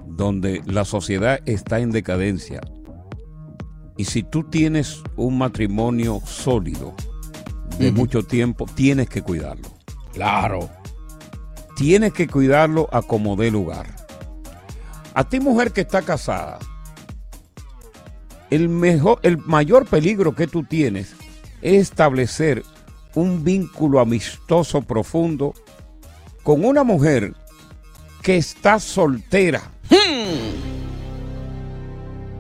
[0.08, 2.62] donde la sociedad está en decadencia,
[3.98, 6.96] y si tú tienes un matrimonio sólido
[7.78, 9.68] de mucho tiempo, tienes que cuidarlo.
[10.14, 10.70] Claro.
[11.76, 13.88] Tienes que cuidarlo a como dé lugar.
[15.14, 16.60] A ti, mujer que está casada,
[18.50, 21.16] el, mejor, el mayor peligro que tú tienes
[21.62, 22.64] es establecer
[23.16, 25.54] un vínculo amistoso profundo
[26.44, 27.34] con una mujer
[28.22, 29.62] que está soltera.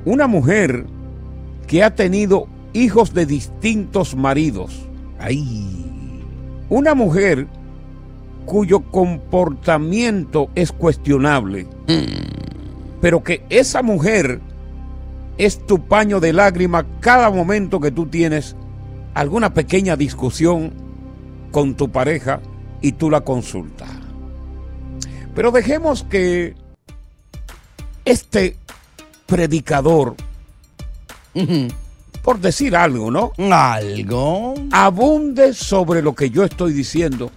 [0.05, 0.85] Una mujer
[1.67, 4.87] que ha tenido hijos de distintos maridos.
[6.69, 7.47] Una mujer
[8.45, 11.67] cuyo comportamiento es cuestionable.
[13.01, 14.39] Pero que esa mujer
[15.37, 18.55] es tu paño de lágrima cada momento que tú tienes
[19.13, 20.73] alguna pequeña discusión
[21.51, 22.39] con tu pareja
[22.81, 23.89] y tú la consultas.
[25.33, 26.55] Pero dejemos que
[28.05, 28.55] este
[29.25, 30.15] predicador,
[32.21, 33.33] por decir algo, ¿no?
[33.51, 34.53] Algo.
[34.71, 37.31] Abunde sobre lo que yo estoy diciendo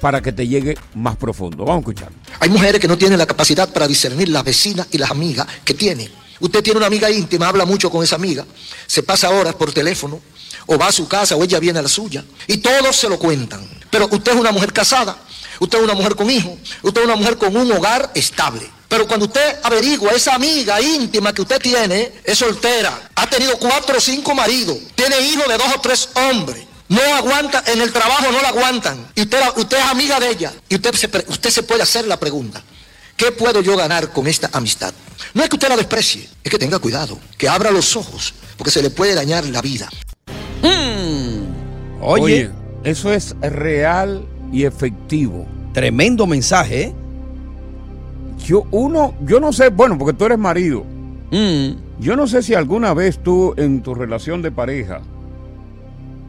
[0.00, 1.64] para que te llegue más profundo.
[1.64, 2.12] Vamos a escuchar.
[2.40, 5.74] Hay mujeres que no tienen la capacidad para discernir las vecinas y las amigas que
[5.74, 6.10] tienen.
[6.40, 8.44] Usted tiene una amiga íntima, habla mucho con esa amiga,
[8.86, 10.20] se pasa horas por teléfono,
[10.66, 13.18] o va a su casa o ella viene a la suya, y todos se lo
[13.18, 13.68] cuentan.
[13.90, 15.18] Pero usted es una mujer casada,
[15.58, 18.70] usted es una mujer con hijos, usted es una mujer con un hogar estable.
[18.88, 23.98] Pero cuando usted averigua esa amiga íntima que usted tiene, es soltera, ha tenido cuatro
[23.98, 26.67] o cinco maridos, tiene hijos de dos o tres hombres.
[26.88, 29.06] No aguanta, en el trabajo no la aguantan.
[29.14, 30.52] Y usted, usted es amiga de ella.
[30.68, 32.62] Y usted se, usted se puede hacer la pregunta.
[33.16, 34.94] ¿Qué puedo yo ganar con esta amistad?
[35.34, 38.70] No es que usted la desprecie, es que tenga cuidado, que abra los ojos, porque
[38.70, 39.88] se le puede dañar la vida.
[42.00, 42.50] Oye.
[42.84, 45.46] eso es real y efectivo.
[45.74, 46.94] Tremendo mensaje, ¿eh?
[48.46, 50.84] Yo, uno, yo no sé, bueno, porque tú eres marido.
[51.98, 55.02] Yo no sé si alguna vez tú en tu relación de pareja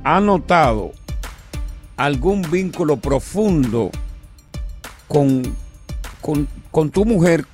[0.03, 0.91] has notado
[1.97, 3.91] algún vínculo profundo
[5.07, 5.43] con,
[6.21, 7.45] con, con tu mujer,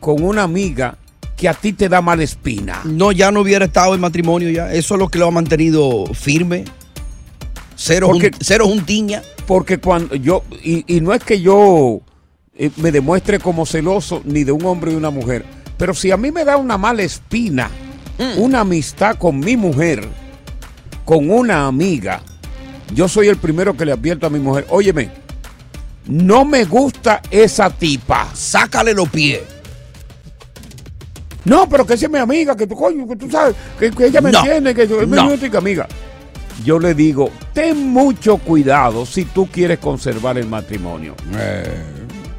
[0.00, 0.98] con una amiga
[1.36, 2.80] que a ti te da mala espina.
[2.84, 4.72] No, ya no hubiera estado en matrimonio ya.
[4.72, 6.64] Eso es lo que lo ha mantenido firme.
[7.76, 9.22] Cero, Porque- jun- cero juntiña.
[9.46, 12.00] Porque cuando yo, y, y no es que yo
[12.56, 15.44] eh, me demuestre como celoso ni de un hombre y una mujer,
[15.78, 17.70] pero si a mí me da una mala espina,
[18.38, 20.08] una amistad con mi mujer,
[21.06, 22.20] con una amiga,
[22.92, 25.08] yo soy el primero que le advierto a mi mujer, óyeme,
[26.06, 28.28] no me gusta esa tipa.
[28.34, 29.40] Sácale los pies.
[31.44, 34.06] No, pero que esa es mi amiga, que tú, coño, que tú sabes, que, que
[34.06, 34.40] ella me No.
[34.40, 35.86] entiende, que yo- es mi única amiga.
[36.64, 41.14] yo le digo, ten mucho cuidado si tú quieres conservar el matrimonio.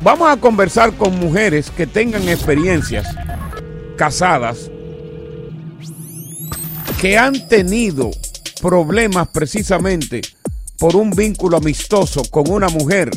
[0.02, 3.08] Vamos a conversar con mujeres que tengan experiencias
[3.96, 4.70] casadas
[7.00, 8.12] que han tenido
[8.62, 10.22] problemas precisamente
[10.78, 13.10] por un vínculo amistoso con una mujer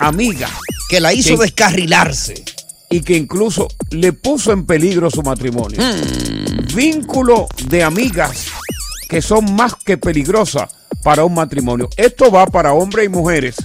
[0.00, 0.48] amiga.
[0.88, 2.44] Que la hizo descarrilarse.
[2.90, 5.78] Y que incluso le puso en peligro su matrimonio.
[6.74, 8.46] Vínculo de amigas
[9.08, 10.70] que son más que peligrosas
[11.02, 11.88] para un matrimonio.
[11.96, 13.56] Esto va para hombres y mujeres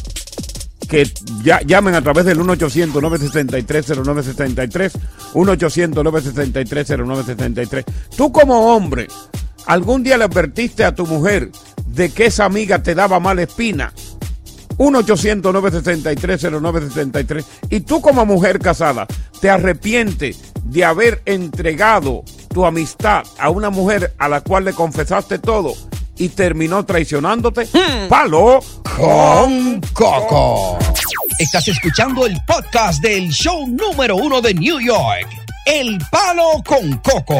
[0.87, 1.11] que
[1.43, 4.91] ya, llamen a través del 1-800-963-0963,
[5.33, 7.83] 1-800-963-0963.
[8.15, 9.07] Tú como hombre,
[9.65, 11.49] algún día le advertiste a tu mujer
[11.87, 13.93] de que esa amiga te daba mala espina.
[14.77, 17.45] 1-800-963-0963.
[17.69, 19.05] Y tú como mujer casada,
[19.39, 22.23] te arrepientes de haber entregado
[22.53, 25.73] tu amistad a una mujer a la cual le confesaste todo
[26.17, 27.67] y terminó traicionándote.
[28.09, 28.59] Palo
[28.95, 30.77] con coco.
[31.39, 35.27] Estás escuchando el podcast del show número uno de New York,
[35.65, 37.39] El Palo con Coco.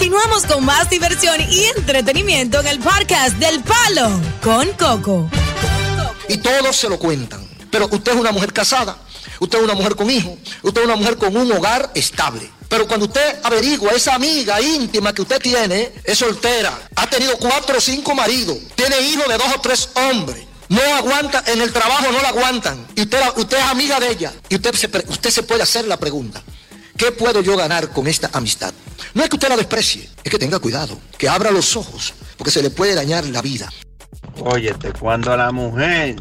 [0.00, 5.30] Continuamos con más diversión y entretenimiento en el podcast del Palo con Coco.
[6.26, 7.46] Y todos se lo cuentan.
[7.70, 8.96] Pero usted es una mujer casada,
[9.40, 12.50] usted es una mujer con hijos, usted es una mujer con un hogar estable.
[12.66, 17.76] Pero cuando usted averigua esa amiga íntima que usted tiene, es soltera, ha tenido cuatro
[17.76, 20.46] o cinco maridos, tiene hijos de dos o tres hombres.
[20.70, 22.86] No aguanta, en el trabajo no la aguantan.
[22.94, 24.32] Y usted, es amiga de ella.
[24.48, 26.42] Y usted se, usted se puede hacer la pregunta.
[27.00, 28.74] ¿Qué puedo yo ganar con esta amistad?
[29.14, 32.50] No es que usted la desprecie, es que tenga cuidado, que abra los ojos, porque
[32.50, 33.70] se le puede dañar la vida.
[34.38, 36.16] Óyete, cuando la mujer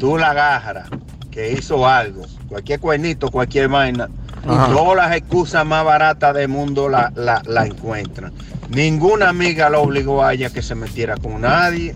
[0.00, 0.88] tú la agarras
[1.30, 4.08] que hizo algo, cualquier cuernito, cualquier vaina,
[4.48, 4.66] Ajá.
[4.72, 8.32] todas las excusas más baratas del mundo la, la, la encuentran.
[8.68, 11.94] Ninguna amiga lo obligó a ella que se metiera con nadie.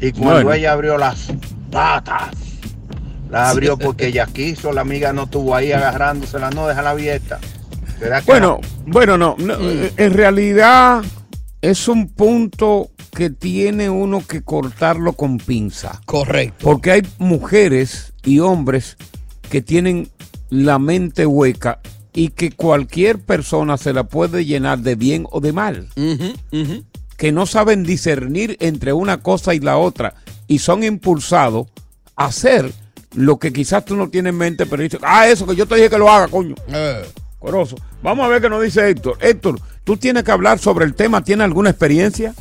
[0.00, 0.52] Y cuando Bueno.
[0.54, 1.28] ella abrió las
[1.70, 2.30] patas,
[3.30, 7.38] la abrió porque ella quiso, la amiga no estuvo ahí agarrándosela, no, déjala abierta.
[8.00, 9.56] ¿Verdad que Bueno, bueno, no, no,
[9.96, 11.02] en realidad
[11.62, 16.00] es un punto que tiene uno que cortarlo con pinza.
[16.04, 16.58] Correcto.
[16.60, 18.96] Porque hay mujeres y hombres
[19.48, 20.10] que tienen
[20.50, 21.80] la mente hueca
[22.12, 25.88] y que cualquier persona se la puede llenar de bien o de mal.
[27.16, 30.14] Que no saben discernir entre una cosa y la otra
[30.46, 31.68] y son impulsados
[32.16, 32.72] a hacer
[33.16, 35.74] lo que quizás tú no tienes en mente, pero dices, ah, eso que yo te
[35.76, 36.54] dije que lo haga, coño.
[37.38, 37.76] Coroso.
[38.02, 39.16] Vamos a ver qué nos dice Héctor.
[39.20, 41.22] Héctor, tú tienes que hablar sobre el tema.
[41.22, 42.34] ¿Tienes alguna experiencia?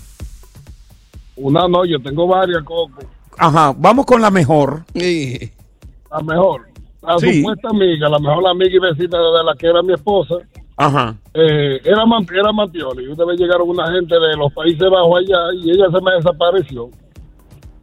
[1.35, 2.99] Una no, yo tengo varias, Coco.
[3.37, 4.83] Ajá, vamos con la mejor.
[4.93, 6.67] La mejor.
[7.01, 7.41] La Sí.
[7.41, 10.35] supuesta amiga, la mejor amiga y vecina de la que era mi esposa,
[10.77, 11.15] Ajá.
[11.33, 13.03] eh, era, era Mantioli.
[13.03, 16.11] Y una vez llegaron una gente de los Países Bajos allá y ella se me
[16.15, 16.89] desapareció.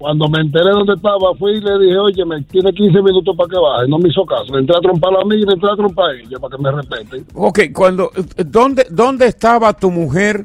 [0.02, 3.48] Cuando me enteré dónde estaba, fui y le dije, oye, me tiene 15 minutos para
[3.48, 3.88] que baje.
[3.88, 4.52] No me hizo caso.
[4.52, 6.56] Le entré a trompar a la amiga y le entré a trompar a ella para
[6.56, 7.26] que me respeten.
[7.34, 8.10] Ok, cuando,
[8.44, 10.44] ¿dónde, ¿dónde estaba tu mujer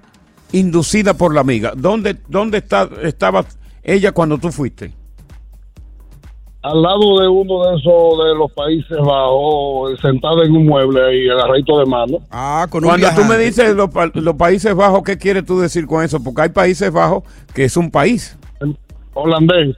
[0.51, 1.73] inducida por la amiga?
[1.75, 3.45] ¿Dónde, dónde está, estaba
[3.81, 4.93] ella cuando tú fuiste?
[6.61, 11.29] Al lado de uno de esos de los Países Bajos, sentado en un mueble ahí,
[11.29, 12.19] agarradito de mano.
[12.29, 16.03] Ah, con Cuando tú me dices los, los Países Bajos, ¿qué quieres tú decir con
[16.03, 16.23] eso?
[16.23, 17.23] Porque hay Países Bajos
[17.55, 18.37] que es un país.
[19.17, 19.75] Holandés.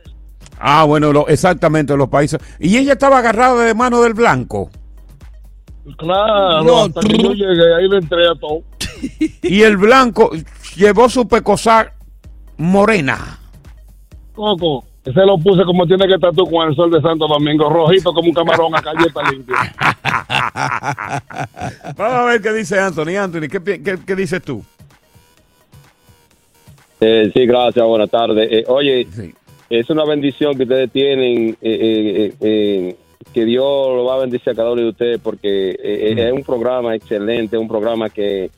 [0.60, 2.39] Ah, bueno, lo- exactamente, los países.
[2.59, 4.70] Y ella estaba agarrada de mano del blanco.
[5.97, 8.61] Claro, No, hasta que yo llegué, ahí le entré a todo.
[9.41, 10.32] Y el blanco
[10.76, 11.93] llevó su pecosar
[12.57, 13.39] morena.
[14.36, 17.70] Coco, Ese lo puse como tiene que estar tú con el sol de Santo Domingo,
[17.70, 19.55] rojito como un camarón a galleta limpia.
[21.97, 23.16] Vamos a ver qué dice Anthony.
[23.18, 24.64] Anthony, ¿qué, qué- qué dices tú?
[27.02, 28.50] Eh, sí, gracias, buenas tardes.
[28.52, 29.08] Eh, oye,
[29.70, 32.95] es una bendición que ustedes tienen, eh, eh,
[33.34, 36.95] que Dios lo va a bendecir a cada uno de ustedes, porque es un programa
[36.95, 38.50] excelente, un programa que,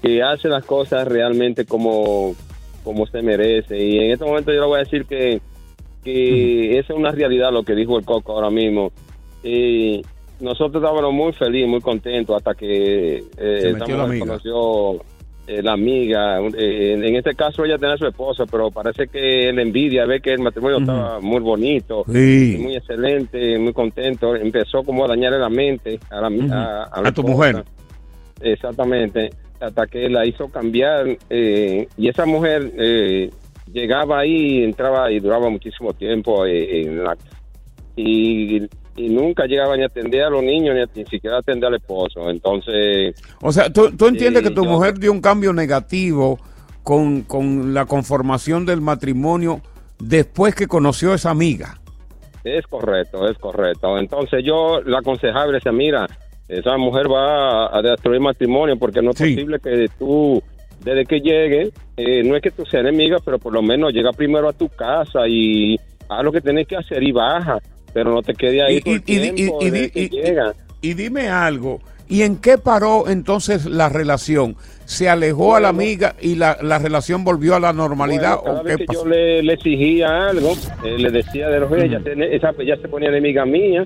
[0.00, 2.34] que hace las cosas realmente como,
[2.84, 3.78] como se merece.
[3.78, 5.40] Y en este momento yo le voy a decir que,
[6.04, 8.92] que esa es una realidad lo que dijo el Coco ahora mismo.
[9.42, 10.02] Y
[10.40, 14.26] nosotros estábamos muy felices, muy contentos hasta que eh, Se esta metió la mujer amiga.
[14.26, 15.04] conoció
[15.48, 16.38] eh, la amiga.
[16.56, 20.04] Eh, en, en este caso ella tenía a su esposa, pero parece que la envidia,
[20.06, 22.58] ve que el matrimonio estaba muy bonito, Sí.
[22.60, 24.36] muy excelente, muy contento.
[24.36, 27.64] Empezó como a dañarle la mente a, la, a, a la A tu mujer.
[28.40, 29.30] Exactamente,
[29.60, 33.30] hasta que la hizo cambiar eh, y esa mujer eh,
[33.72, 37.16] llegaba ahí, entraba y duraba muchísimo tiempo en la-
[37.96, 38.62] y,
[38.98, 41.68] y nunca llegaba ni a atender a los niños ni, a- ni siquiera a atender
[41.68, 42.28] al esposo.
[42.30, 46.38] Entonces, O sea, ¿tú, tú entiendes Sí, que tu yo- mujer dio un cambio negativo
[46.82, 49.60] con, con la conformación del matrimonio
[49.98, 51.78] después que conoció a esa amiga?
[52.44, 53.98] Es correcto, es correcto.
[53.98, 56.06] Entonces yo la aconsejaba y decía, mira,
[56.48, 60.42] esa mujer va a, destruir el matrimonio porque no es posible que tú,
[60.82, 64.12] desde que llegue, eh, no es que tú seas enemiga, pero por lo menos llega
[64.12, 65.76] primero a tu casa y
[66.08, 67.58] haz lo que tienes que hacer y baja,
[67.92, 69.02] pero no te quede ahí Y-
[70.80, 74.56] y- dime algo, ¿y en qué paró entonces la relación?
[74.84, 78.36] ¿Se alejó a la amiga y la, la relación volvió a la normalidad?
[78.36, 79.02] Bueno, cada ¿O vez qué que pasó?
[79.04, 80.52] yo le, le exigía algo,
[80.84, 83.84] eh, le decía de los ella, tiene- esa, ella se ponía enemiga mía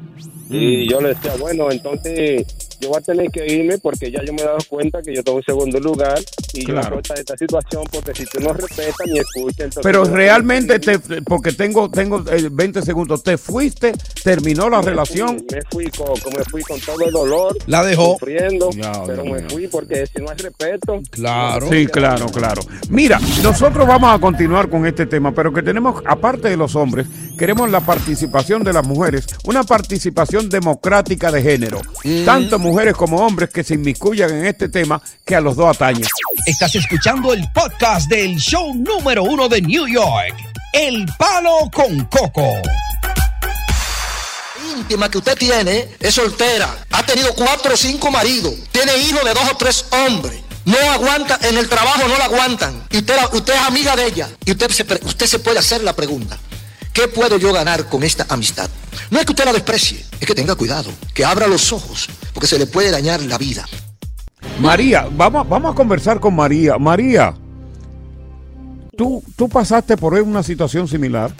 [0.50, 4.33] y yo le decía, bueno, entonces yo voy a tener que irme porque ya yo
[4.33, 6.18] me he dado cuenta que yo tengo un segundo lugar
[6.53, 6.97] y yo Claro.
[6.97, 10.99] no esta, esta situación porque si tú no respetas ni escuchas, Pero yo- realmente, te,
[11.22, 13.93] porque tengo tengo eh, 20 segundos, ¿te fuiste?
[14.24, 15.39] ¿Terminó la me relación?
[15.39, 18.14] fui- me fui con, como me fui con todo el dolor, La dejó.
[18.18, 21.01] sufriendo, Ya, pero me fui porque si no hay respeto,
[21.70, 22.62] Sí, claro, claro.
[22.89, 27.07] Mira, nosotros vamos a continuar con este tema, pero que tenemos, aparte de los hombres,
[27.39, 31.80] queremos la participación de las mujeres, una participación democrática de género.
[32.24, 36.07] Tanto mujeres como hombres que se inmiscuyan en este tema que a los dos atañe.
[36.47, 40.35] Estás escuchando el podcast del show número uno de New York,
[40.73, 42.62] El Palo con Coco.
[44.75, 49.35] íntima que usted tiene es soltera, ha tenido cuatro o cinco maridos, tiene hijos de
[49.35, 53.53] dos o tres hombres, no aguanta, en el trabajo no la aguantan, y usted, usted
[53.53, 56.39] es amiga de ella, y usted se, usted se puede hacer la pregunta,
[56.95, 58.70] ¿qué puedo yo ganar con esta amistad?
[59.11, 62.09] No es que usted la desprecie, es que tenga cuidado, que abra los ojos,
[62.43, 63.62] porque se le puede dañar la vida.
[64.61, 66.76] María, vamos, vamos a conversar con María.
[66.76, 67.34] María,
[68.97, 71.30] ¿tú, tú pasaste por una situación similar?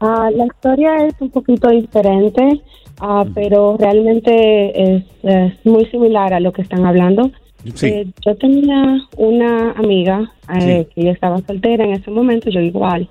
[0.00, 2.60] Ah, la historia es un poquito diferente,
[3.00, 7.30] ah, pero realmente es, es muy similar a lo que están hablando.
[7.74, 7.86] Sí.
[7.86, 10.30] Eh, yo tenía una amiga
[10.60, 13.08] eh, que ella estaba soltera en ese momento, yo igual.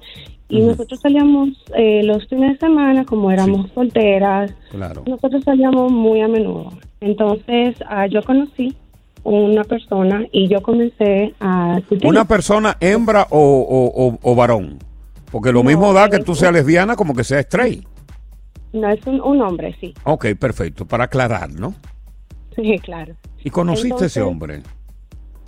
[0.51, 5.03] Y nosotros salíamos eh, los fines de semana, como éramos solteras, Claro.
[5.07, 6.73] nosotros salíamos muy a menudo.
[6.99, 8.75] Entonces, ah, yo conocí
[9.23, 11.79] una persona y yo comencé a...
[12.03, 14.77] ¿Una persona hembra o, o- o- o varón?
[15.31, 17.85] Porque lo No, mismo da que tú seas lesbiana como que seas straight.
[18.73, 19.93] No, es un, un hombre, sí.
[20.03, 21.73] Ok, perfecto, para aclarar, ¿no?
[22.55, 23.13] Sí, claro.
[23.43, 24.61] ¿Y conociste a ese hombre?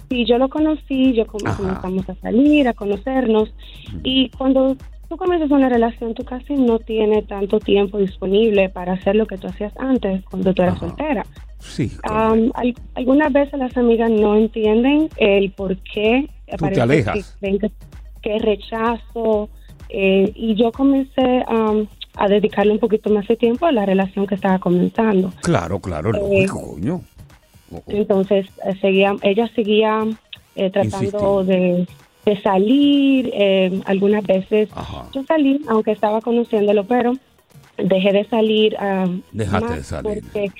[0.09, 3.53] Sí, yo lo conocí, yo comenzamos a salir, a conocernos.
[4.03, 4.77] Y cuando
[5.13, 9.37] tú comienzas una relación, tú casi no tienes tanto tiempo disponible para hacer lo que
[9.37, 11.23] tú hacías antes cuando tú eras soltera.
[11.59, 11.91] Sí.
[12.01, 12.51] Al-
[12.95, 16.27] algunas veces las amigas no entienden el por qué.
[16.47, 17.15] te parece alejas.
[17.15, 17.71] Que, creen que,
[18.23, 19.49] que rechazo.
[19.89, 21.85] eh, y yo comencé am,
[22.15, 25.31] a dedicarle un poquito más de tiempo a la relación que estaba comenzando.
[25.43, 27.01] Claro, claro, Eh, lógico, coño.
[27.87, 30.03] Entonces, eh, seguía, ella seguía
[30.55, 31.87] eh, tratando de,
[32.25, 33.29] de salir.
[33.33, 34.69] eh, algunas veces
[35.13, 37.13] yo salí, aunque estaba conociéndolo, pero
[37.77, 38.75] dejé de salir.
[38.79, 40.23] ah, Dejaste de salir.
[40.23, 40.51] Porque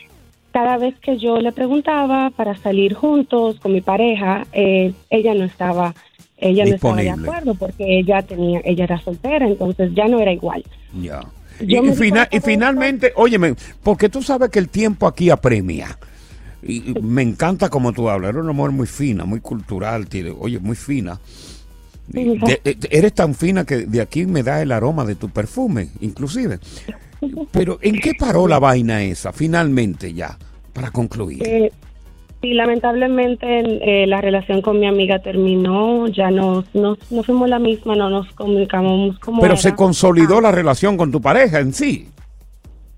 [0.51, 5.45] cada vez que yo le preguntaba para salir juntos con mi pareja, eh, ella no
[5.45, 5.93] estaba.
[6.37, 10.33] Ella no estaba de acuerdo porque ella tenía, ella era soltera, entonces ya no era
[10.33, 10.63] igual.
[10.99, 11.21] Ya.
[11.61, 15.97] Y, fina- finalmente, óyeme, porque tú sabes que el tiempo aquí apremia.
[16.61, 18.29] Y me encanta como tú hablas.
[18.31, 21.19] Eres una mujer muy fina, muy cultural, tiene- oye, muy fina.
[22.07, 25.89] De- de- eres tan fina que de aquí me da el aroma de tu perfume,
[26.01, 26.59] inclusive.
[27.51, 30.37] Pero ¿en qué paró la vaina esa, finalmente ya,
[30.73, 31.41] para concluir?
[31.47, 31.71] Eh,
[32.41, 33.47] Sí, lamentablemente
[34.03, 38.09] eh, la relación con mi amiga terminó, ya no, no, no fuimos la misma, no
[38.09, 39.61] nos comunicamos como Pero era.
[39.61, 42.09] se consolidó la relación con tu pareja en sí.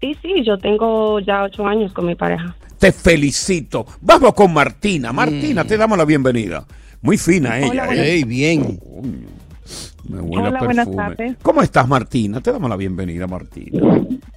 [0.01, 2.55] Sí, sí, yo tengo ya ocho años con mi pareja.
[2.79, 3.85] Te felicito.
[4.01, 5.13] Vamos con Martina.
[5.13, 6.65] Martina, te damos la bienvenida.
[7.05, 7.69] Muy fina ella.
[7.69, 7.87] Hola, ¿eh?
[7.87, 8.79] buenas- Ey, bien.
[10.09, 11.35] Me huele a Hola, buenas tardes.
[11.41, 12.41] ¿Cómo estás, Martina?
[12.41, 13.79] Te damos la bienvenida, Martina.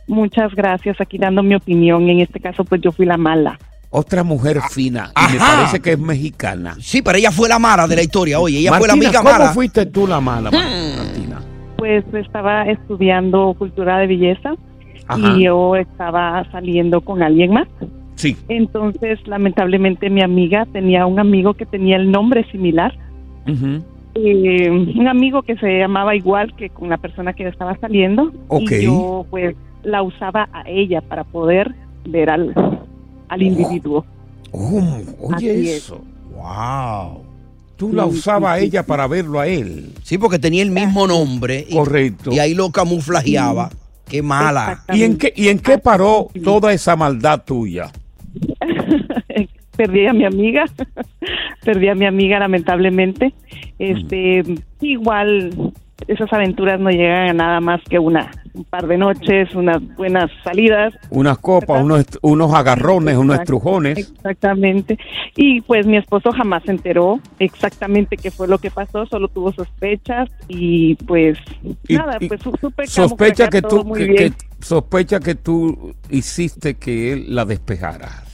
[0.07, 1.01] Muchas gracias.
[1.01, 2.09] Aquí dando mi opinión.
[2.09, 3.59] En este caso, pues yo fui la mala.
[3.91, 6.77] Otra mujer fina y me parece que es mexicana.
[6.79, 8.39] Sí, pero ella fue la mala de la historia.
[8.39, 9.53] Oye, ella fue la Martina, amiga ¿cómo mala.
[9.55, 11.41] fuiste tú la mala, Martina?
[11.79, 14.55] Pues estaba estudiando cultura de belleza
[15.07, 15.37] Ajá.
[15.39, 17.67] y yo estaba saliendo con alguien más.
[18.19, 18.37] Sí.
[18.49, 22.93] Entonces, lamentablemente, mi amiga tenía un amigo que tenía el nombre similar.
[24.15, 28.33] Eh, un amigo que se llamaba igual que con la persona que estaba saliendo.
[28.49, 28.71] Ok.
[28.73, 29.55] Y yo, pues,
[29.85, 31.73] la usaba a ella para poder
[32.05, 32.53] ver al,
[33.29, 34.05] al individuo.
[34.51, 35.69] Oh, oye Así es.
[35.85, 36.03] eso.
[36.35, 37.23] Wow.
[37.77, 39.93] Tú la Sí, usabas a sí, sí, ella para verlo a él.
[40.03, 41.65] Sí, porque tenía el mismo nombre.
[41.69, 42.33] Y, Correcto.
[42.33, 43.71] Y ahí lo camuflajeaba.
[44.09, 44.83] Qué mala.
[44.93, 47.93] ¿Y en qué, y en qué paró toda esa maldad tuya?
[49.77, 50.65] perdí a mi amiga,
[51.65, 53.33] perdí a mi amiga lamentablemente.
[53.79, 54.43] Este,
[54.81, 55.73] igual
[56.07, 60.31] esas aventuras no llegan a nada más que una un par de noches, unas buenas
[60.43, 60.93] salidas.
[61.11, 63.99] Unas copas, unos, unos agarrones, unos estrujones.
[63.99, 64.99] Exactamente.
[65.37, 69.53] Y pues mi esposo jamás se enteró exactamente qué fue lo que pasó, solo tuvo
[69.53, 71.39] sospechas y pues
[71.87, 75.95] Y- nada, y pues su- supe Sospecha que todo tú, que- que- sospecha que tú
[76.11, 78.25] hiciste que él la despejara.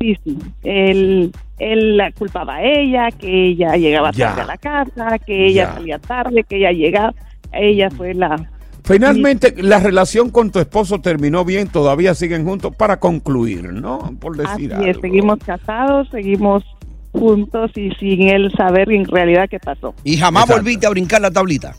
[0.00, 0.38] Sí, sí.
[0.62, 4.28] Él, él la culpaba a ella, que ella llegaba Ya.
[4.28, 5.74] tarde a la casa, que ella Ya.
[5.74, 7.14] salía tarde, que ella llegaba.
[7.52, 8.48] Ella fue la...
[8.84, 13.98] Finalmente, la relación con tu esposo terminó bien, todavía siguen juntos para concluir, ¿no?
[14.20, 15.00] Por Así decir es, algo.
[15.02, 16.64] seguimos casados, seguimos
[17.12, 19.94] juntos y sin él saber en realidad qué pasó.
[20.04, 20.62] Y jamás Exacto.
[20.62, 21.74] volviste a brincar la tablita.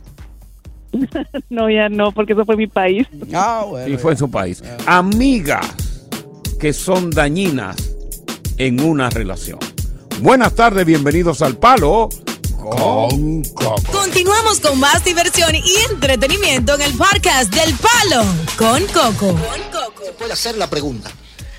[1.49, 3.07] no, ya no, porque eso fue mi país.
[3.33, 3.93] Ah, bueno.
[3.93, 4.63] Y fue en su país.
[4.85, 6.05] Amigas
[6.59, 7.95] que son dañinas
[8.59, 9.57] en una relación.
[10.21, 12.09] Buenas tardes, bienvenidos al Palo
[12.57, 13.81] con Coco.
[13.89, 18.25] Continuamos con más diversión y entretenimiento en el podcast del Palo
[18.57, 19.39] con Coco.
[20.05, 21.09] Se puede hacer la pregunta,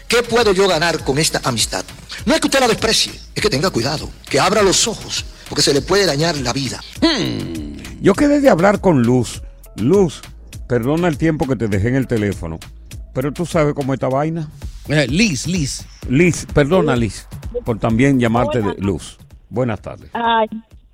[0.06, 1.84] ¿qué puedo yo ganar con esta amistad?
[2.26, 5.62] No es que usted la desprecie, es que tenga cuidado, que abra los ojos, porque
[5.62, 6.82] se le puede dañar la vida.
[8.02, 9.40] Yo quedé de hablar con Luz.
[9.76, 10.20] Luz,
[10.68, 12.58] perdona el tiempo que te dejé en el teléfono,
[13.14, 14.50] pero tú sabes cómo esta vaina.
[14.90, 15.86] Eh, Liz, Liz.
[16.08, 17.28] Liz, perdona Liz,
[17.64, 19.18] por también llamarte de Luz.
[19.48, 20.10] Buenas tardes.
[20.12, 20.48] Ay,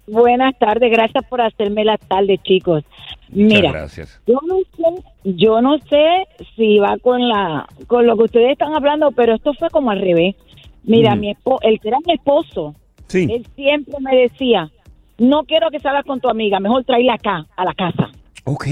[0.07, 2.85] buenas tardes, gracias por hacerme la tarde, chicos.
[3.31, 4.21] Muchas Mira, gracias.
[4.27, 6.27] yo no sé, yo no sé
[6.57, 10.01] si va con la con lo que ustedes están hablando, pero esto fue como al
[10.01, 10.37] revés.
[10.85, 11.21] Mira, Mm.
[11.21, 12.75] mi espo- el que era mi esposo,
[13.09, 13.27] Sí.
[13.31, 14.71] él siempre me decía,
[15.19, 18.11] no quiero que salgas con tu amiga, mejor tráela acá, a la casa,
[18.45, 18.67] Ok.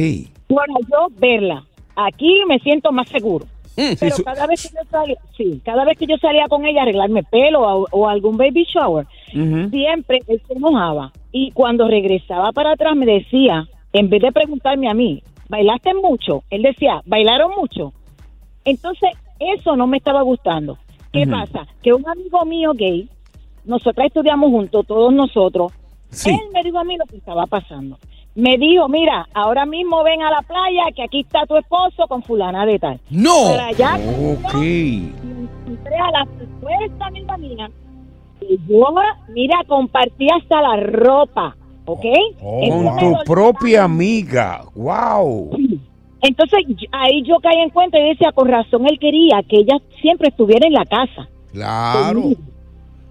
[0.48, 1.64] para yo verla.
[1.96, 3.46] Aquí me siento más seguro.
[3.76, 6.64] Sí, Pero su- cada vez que yo salía, sí, cada vez que yo salía con
[6.64, 9.06] ella a arreglarme pelo o, o algún baby shower,
[9.70, 11.12] siempre él se enojaba.
[11.32, 16.44] Y cuando regresaba para atrás me decía, en vez de preguntarme a mí, ¿bailaste mucho?
[16.50, 17.92] Él decía, ¿bailaron mucho?
[18.64, 19.10] Entonces,
[19.40, 20.78] eso no me estaba gustando.
[21.12, 21.66] ¿Qué pasa?
[21.82, 23.08] Que un amigo mío gay,
[23.64, 25.72] nosotras estudiamos juntos, todos nosotros,
[26.30, 27.98] él me dijo a mí lo que estaba pasando.
[28.34, 32.22] Me dijo, mira, ahora mismo ven a la playa, que aquí está tu esposo con
[32.24, 33.00] fulana de tal.
[33.10, 33.44] No.
[33.50, 34.54] Para allá, Ok.
[34.54, 37.70] entré a la supuesta amiga mía
[38.40, 38.86] y yo,
[39.28, 42.04] mira, compartí hasta la ropa, ¿ok?
[42.40, 44.62] Con Entonces, tu propia amiga.
[44.74, 45.50] Wow.
[46.22, 46.58] entonces
[46.90, 50.66] ahí yo caí en cuenta y decía, con razón él quería que ella siempre estuviera
[50.66, 51.28] en la casa.
[51.52, 52.22] Claro.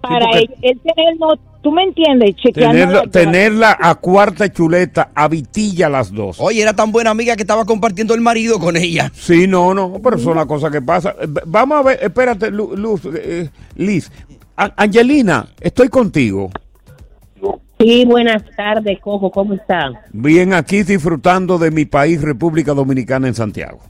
[0.02, 1.28] Para porque- él, él tener, no,
[1.64, 6.38] tú me entiendes, chequeando Tenerla, la- tenerla a cuarta chuleta, a vitilla las dos.
[6.38, 9.10] Oye, era tan buena amiga que estaba compartiendo el marido con ella.
[9.14, 11.14] Sí, no, no, pero son las cosas que pasan.
[11.20, 14.12] Eh, Vamos a ver, espérate, Lu- Luz, eh, Liz.
[14.56, 16.50] A- Angelina, estoy contigo.
[17.80, 19.94] Sí, buenas tardes, Coco, ¿cómo están?
[20.12, 23.80] Bien aquí disfrutando de mi país, República Dominicana en Santiago.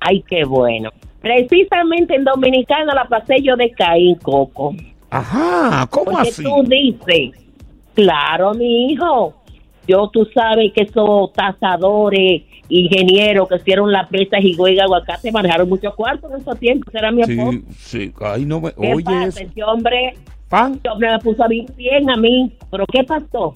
[0.00, 0.90] Ay, qué bueno.
[1.20, 4.74] Precisamente en Dominicana la pasé yo de Caín, Coco.
[5.10, 6.42] Ajá, ¿cómo Porque así?
[6.44, 7.44] tú dices,
[7.94, 9.34] claro, mi hijo,
[9.86, 15.68] yo tú sabes que esos tasadores, ingenieros que hicieron la presa y de aguacate manejaron
[15.68, 17.50] muchos cuartos en esos tiempos, era mi esposo.
[17.50, 19.42] Sí, sí, ay, no me, ¿Qué oye pasa?
[19.42, 20.14] Ese hombre,
[20.48, 20.74] ¿Pan?
[20.74, 23.52] ese hombre me puso a vivir bien a mí, pero ¿qué pasó?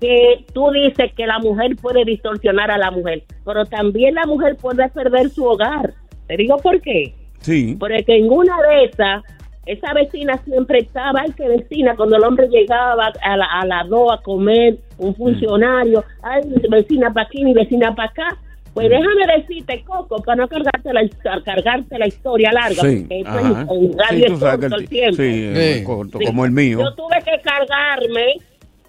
[0.00, 4.56] Que tú dices que la mujer puede distorsionar a la mujer, pero también la mujer
[4.56, 5.94] puede perder su hogar.
[6.26, 7.14] Te digo por qué.
[7.40, 7.76] Sí.
[7.78, 9.22] Porque en una de esas,
[9.66, 13.82] Esa vecina siempre estaba, ay, que vecina, cuando el hombre llegaba a la, a la
[13.84, 18.28] dos a comer, un funcionario, ay, vecina para aquí, mi vecina para acá.
[18.74, 23.38] Pues déjame decirte, Coco, para no cargarte la, cargarte la historia larga, Sí, porque esto
[23.74, 25.16] en radio Sí, es corto el el ti- tiempo.
[25.16, 26.78] sí, es corto, como el mío.
[26.80, 28.34] Yo tuve que cargarme,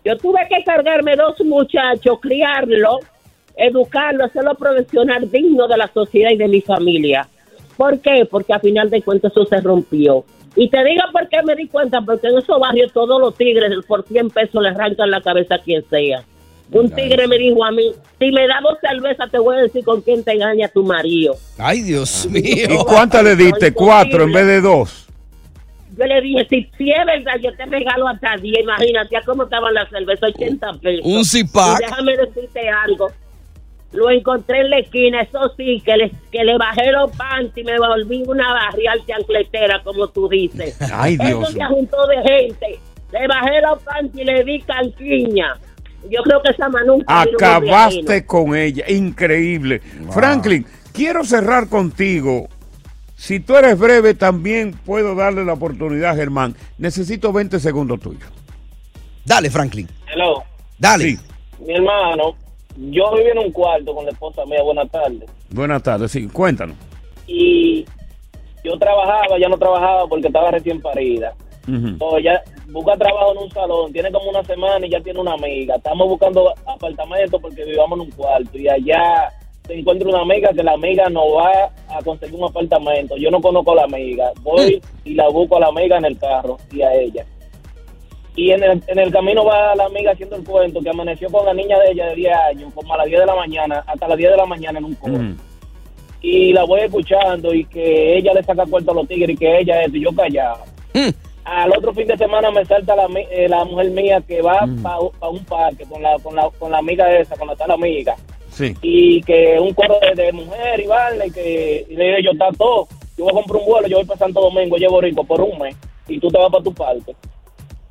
[0.03, 2.97] yo tuve que cargarme dos muchachos, criarlos,
[3.55, 7.27] educarlos, hacerlo profesional digno de la sociedad y de mi familia.
[7.77, 8.27] ¿Por qué?
[8.29, 10.25] Porque a final de cuentas eso se rompió.
[10.55, 13.71] Y te digo por qué me di cuenta, porque en esos barrios todos los tigres
[13.85, 16.23] por 100 pesos le arrancan la cabeza a quien sea.
[16.71, 19.85] Un tigre me dijo a mí, si me das dos cervezas te voy a decir
[19.85, 21.35] con quién te engaña tu marido.
[21.57, 22.67] Ay, Dios mío.
[22.69, 23.71] ¿Y cuántas le diste?
[23.71, 25.07] Cuatro en vez de dos.
[25.97, 28.59] Yo le dije, si, si es verdad, yo te regalo hasta 10.
[28.61, 31.05] Imagínate a cómo estaban las cervezas, 80 pesos.
[31.05, 31.79] Un zipac.
[31.79, 33.11] Y déjame decirte algo.
[33.97, 37.63] Lo encontré en la esquina, eso sí, que le, que le bajé los panties y
[37.63, 40.77] me volví una barrial chancletera, como tú dices.
[40.93, 42.79] Ay, Dios Eso se juntó de gente.
[43.11, 45.57] Le bajé los panties y le di canquiña.
[46.11, 48.85] Yo creo que esa mano Acabaste con ella.
[48.87, 49.81] Increíble.
[50.11, 52.49] Franklin, quiero cerrar contigo.
[53.15, 56.55] Si tú eres breve, también puedo darle la oportunidad a Germán.
[56.77, 58.29] Necesito 20 segundos tuyos.
[59.25, 59.89] Dale, Franklin.
[60.13, 60.43] Hello.
[60.77, 61.17] Dale.
[61.65, 62.35] Mi hermano,
[62.77, 65.29] yo viví en un cuarto con la esposa mía, buenas tardes.
[65.49, 66.75] Buenas tardes, sí, cuéntanos.
[67.25, 67.85] Y
[68.63, 71.33] yo trabajaba, ya no trabajaba porque estaba recién parida.
[71.67, 75.33] Entonces ya busca trabajo en un salón, tiene como una semana y ya tiene una
[75.33, 75.75] amiga.
[75.75, 79.29] Estamos buscando apartamento porque vivamos en un cuarto y allá
[79.65, 83.17] se encuentra una amiga que la amiga no va a conseguir un apartamento.
[83.17, 84.31] Yo no conozco a la amiga.
[84.43, 87.25] Voy y la busco a la amiga en el carro y a ella.
[88.37, 91.43] Y en el, en el camino va la amiga haciendo el cuento que amaneció con
[91.43, 94.07] la niña de ella de 10 años, como a las 10 de la mañana, hasta
[94.07, 95.17] las 10 de la mañana en un coro.
[96.21, 99.59] Y la voy escuchando y que ella le saca cuenta a los tigres y que
[99.59, 100.59] ella es, y yo callado.
[101.45, 104.99] Al otro fin de semana me salta la, eh, la mujer mía que va para
[105.31, 108.15] un parque con la, con, la, con la amiga esa, con la tal amiga.
[108.51, 108.75] Sí.
[108.83, 112.51] Y que un coro de, de mujer y vale, que y le dije yo, está
[112.51, 112.87] todo.
[113.17, 115.57] Yo voy a comprar un vuelo, yo voy para Santo Domingo, llevo rico por un
[115.57, 115.75] mes
[116.07, 117.15] y tú te vas para tu parque.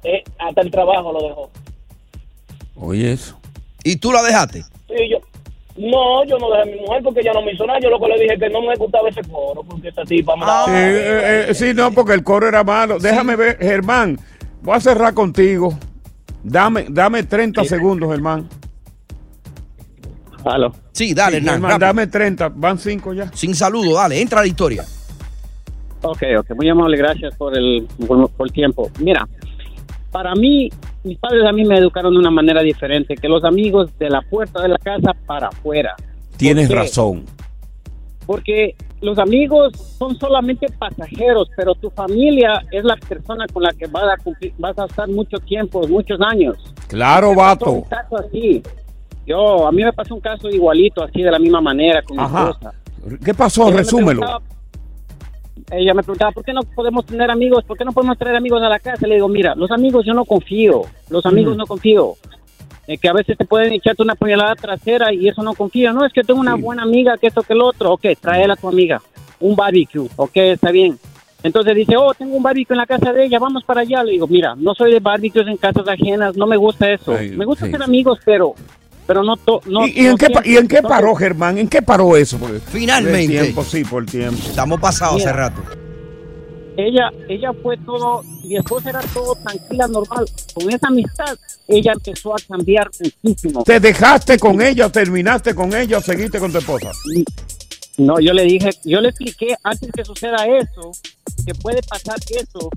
[0.09, 1.51] Eh, hasta el trabajo lo dejó.
[2.77, 3.37] Oye, eso.
[3.83, 4.63] ¿Y tú la dejaste?
[4.87, 5.19] Sí, yo,
[5.77, 7.81] no, yo no dejé a mi mujer porque ella no me hizo nada.
[7.81, 10.43] Yo lo que le dije que no me gustaba ese coro porque esta tipa me
[10.43, 12.99] Sí, daba- eh, eh, sí, no, porque el coro era malo.
[13.01, 14.19] Déjame ver, Germán,
[14.63, 15.77] voy a cerrar contigo.
[16.45, 18.49] Dame, dame 30 segundos, Germán.
[20.45, 20.73] Aló.
[20.93, 23.31] Sí, dale, Hernán, Germán, dame 30, van 5 ya.
[23.35, 24.85] Sin saludo, dale, entra a la historia.
[26.03, 28.89] Ok, ok, muy amable, gracias por el, por, por el tiempo.
[29.01, 29.27] Mira,
[30.17, 30.71] para mí,
[31.05, 34.23] mis padres a mí me educaron de una manera diferente, que los amigos de la
[34.23, 35.95] puerta de la casa para afuera.
[36.39, 37.27] Tienes razón.
[38.25, 43.89] Porque los amigos son solamente pasajeros, pero tu familia es la persona con la que
[43.89, 46.57] vas a, cumplir- vas a estar mucho tiempo, muchos años.
[46.89, 47.71] Claro, vato.
[47.73, 48.63] Un caso así.
[49.27, 52.23] Yo, a mí me pasó un caso igualito, así de la misma manera con mi
[52.23, 52.49] Ajá.
[52.53, 52.73] esposa.
[53.23, 53.65] ¿Qué pasó?
[53.65, 54.21] Ella me Resúmelo.
[54.23, 54.56] preguntaba-
[55.71, 57.65] Ella me preguntaba, ¿por qué no podemos tener amigos?
[57.65, 59.07] ¿Por qué no podemos traer amigos a la casa?
[59.07, 60.83] Le digo, mira, los amigos yo no confío.
[61.11, 62.15] Los amigos no confío.
[62.87, 65.93] Eh, que a veces te pueden echarte una puñalada trasera y eso no confío.
[65.93, 67.95] No, es que tengo una buena amiga, que esto, que el otro.
[67.95, 69.03] Ok, tráela a tu amiga.
[69.41, 70.09] Un barbecue.
[70.15, 70.99] Ok, está bien.
[71.43, 74.05] Entonces dice, oh, tengo un barbecue en la casa de ella, vamos para allá.
[74.05, 77.15] Le digo, mira, no soy de barbecues en casas ajenas, no me gusta eso.
[77.17, 78.55] Ay, me gusta sí, ser amigos, pero
[79.07, 79.37] pero no...
[79.37, 80.29] to- no ¿Y, y en qué.
[80.45, 81.59] ¿Y en qué paró, Germán?
[81.59, 82.39] ¿En qué paró eso?
[82.39, 83.27] Porque- Finalmente.
[83.27, 84.43] Por el tiempo, sí, por el tiempo.
[84.49, 85.63] Estamos pasados hace rato.
[86.77, 91.37] ella ella fue todo mi esposa era todo tranquila normal con esa amistad
[91.67, 92.89] ella empezó a cambiar
[93.25, 96.93] muchísimo ¿Te dejaste con ella, terminaste con ella o seguiste con tu esposa?
[97.99, 100.91] no yo le dije yo le expliqué antes que suceda eso
[101.47, 102.69] que puede pasar eso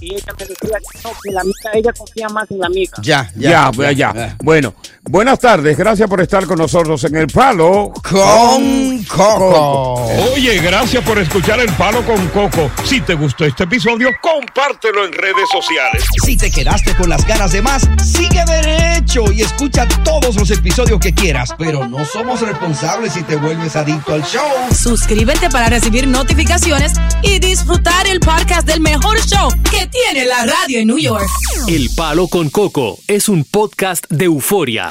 [0.00, 2.92] y ella me decía que no que la amiga ella confía más en la amiga
[3.02, 4.36] Ya, ya, ya.
[4.42, 5.76] Bueno, buenas tardes.
[5.76, 10.06] Gracias por estar con nosotros en El Palo con Coco.
[10.34, 12.70] Oye, gracias por escuchar El Palo con Coco.
[12.84, 16.04] Si te gustó este episodio, compártelo en redes sociales.
[16.24, 20.98] Si te quedaste con las ganas de más, sigue derecho y escucha todos los episodios
[21.00, 21.50] que quieras.
[21.58, 24.42] Pero no somos responsables si te vuelves adicto al show.
[24.74, 29.48] Suscríbete para recibir notificaciones y disfrutar el podcast del mejor show
[29.82, 31.26] que tiene la radio en New York.
[31.66, 34.90] El Palo con Coco es un podcast de euforia.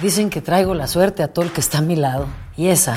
[0.00, 2.26] Dicen que traigo la suerte a todo el que está a mi lado.
[2.56, 2.96] Y esa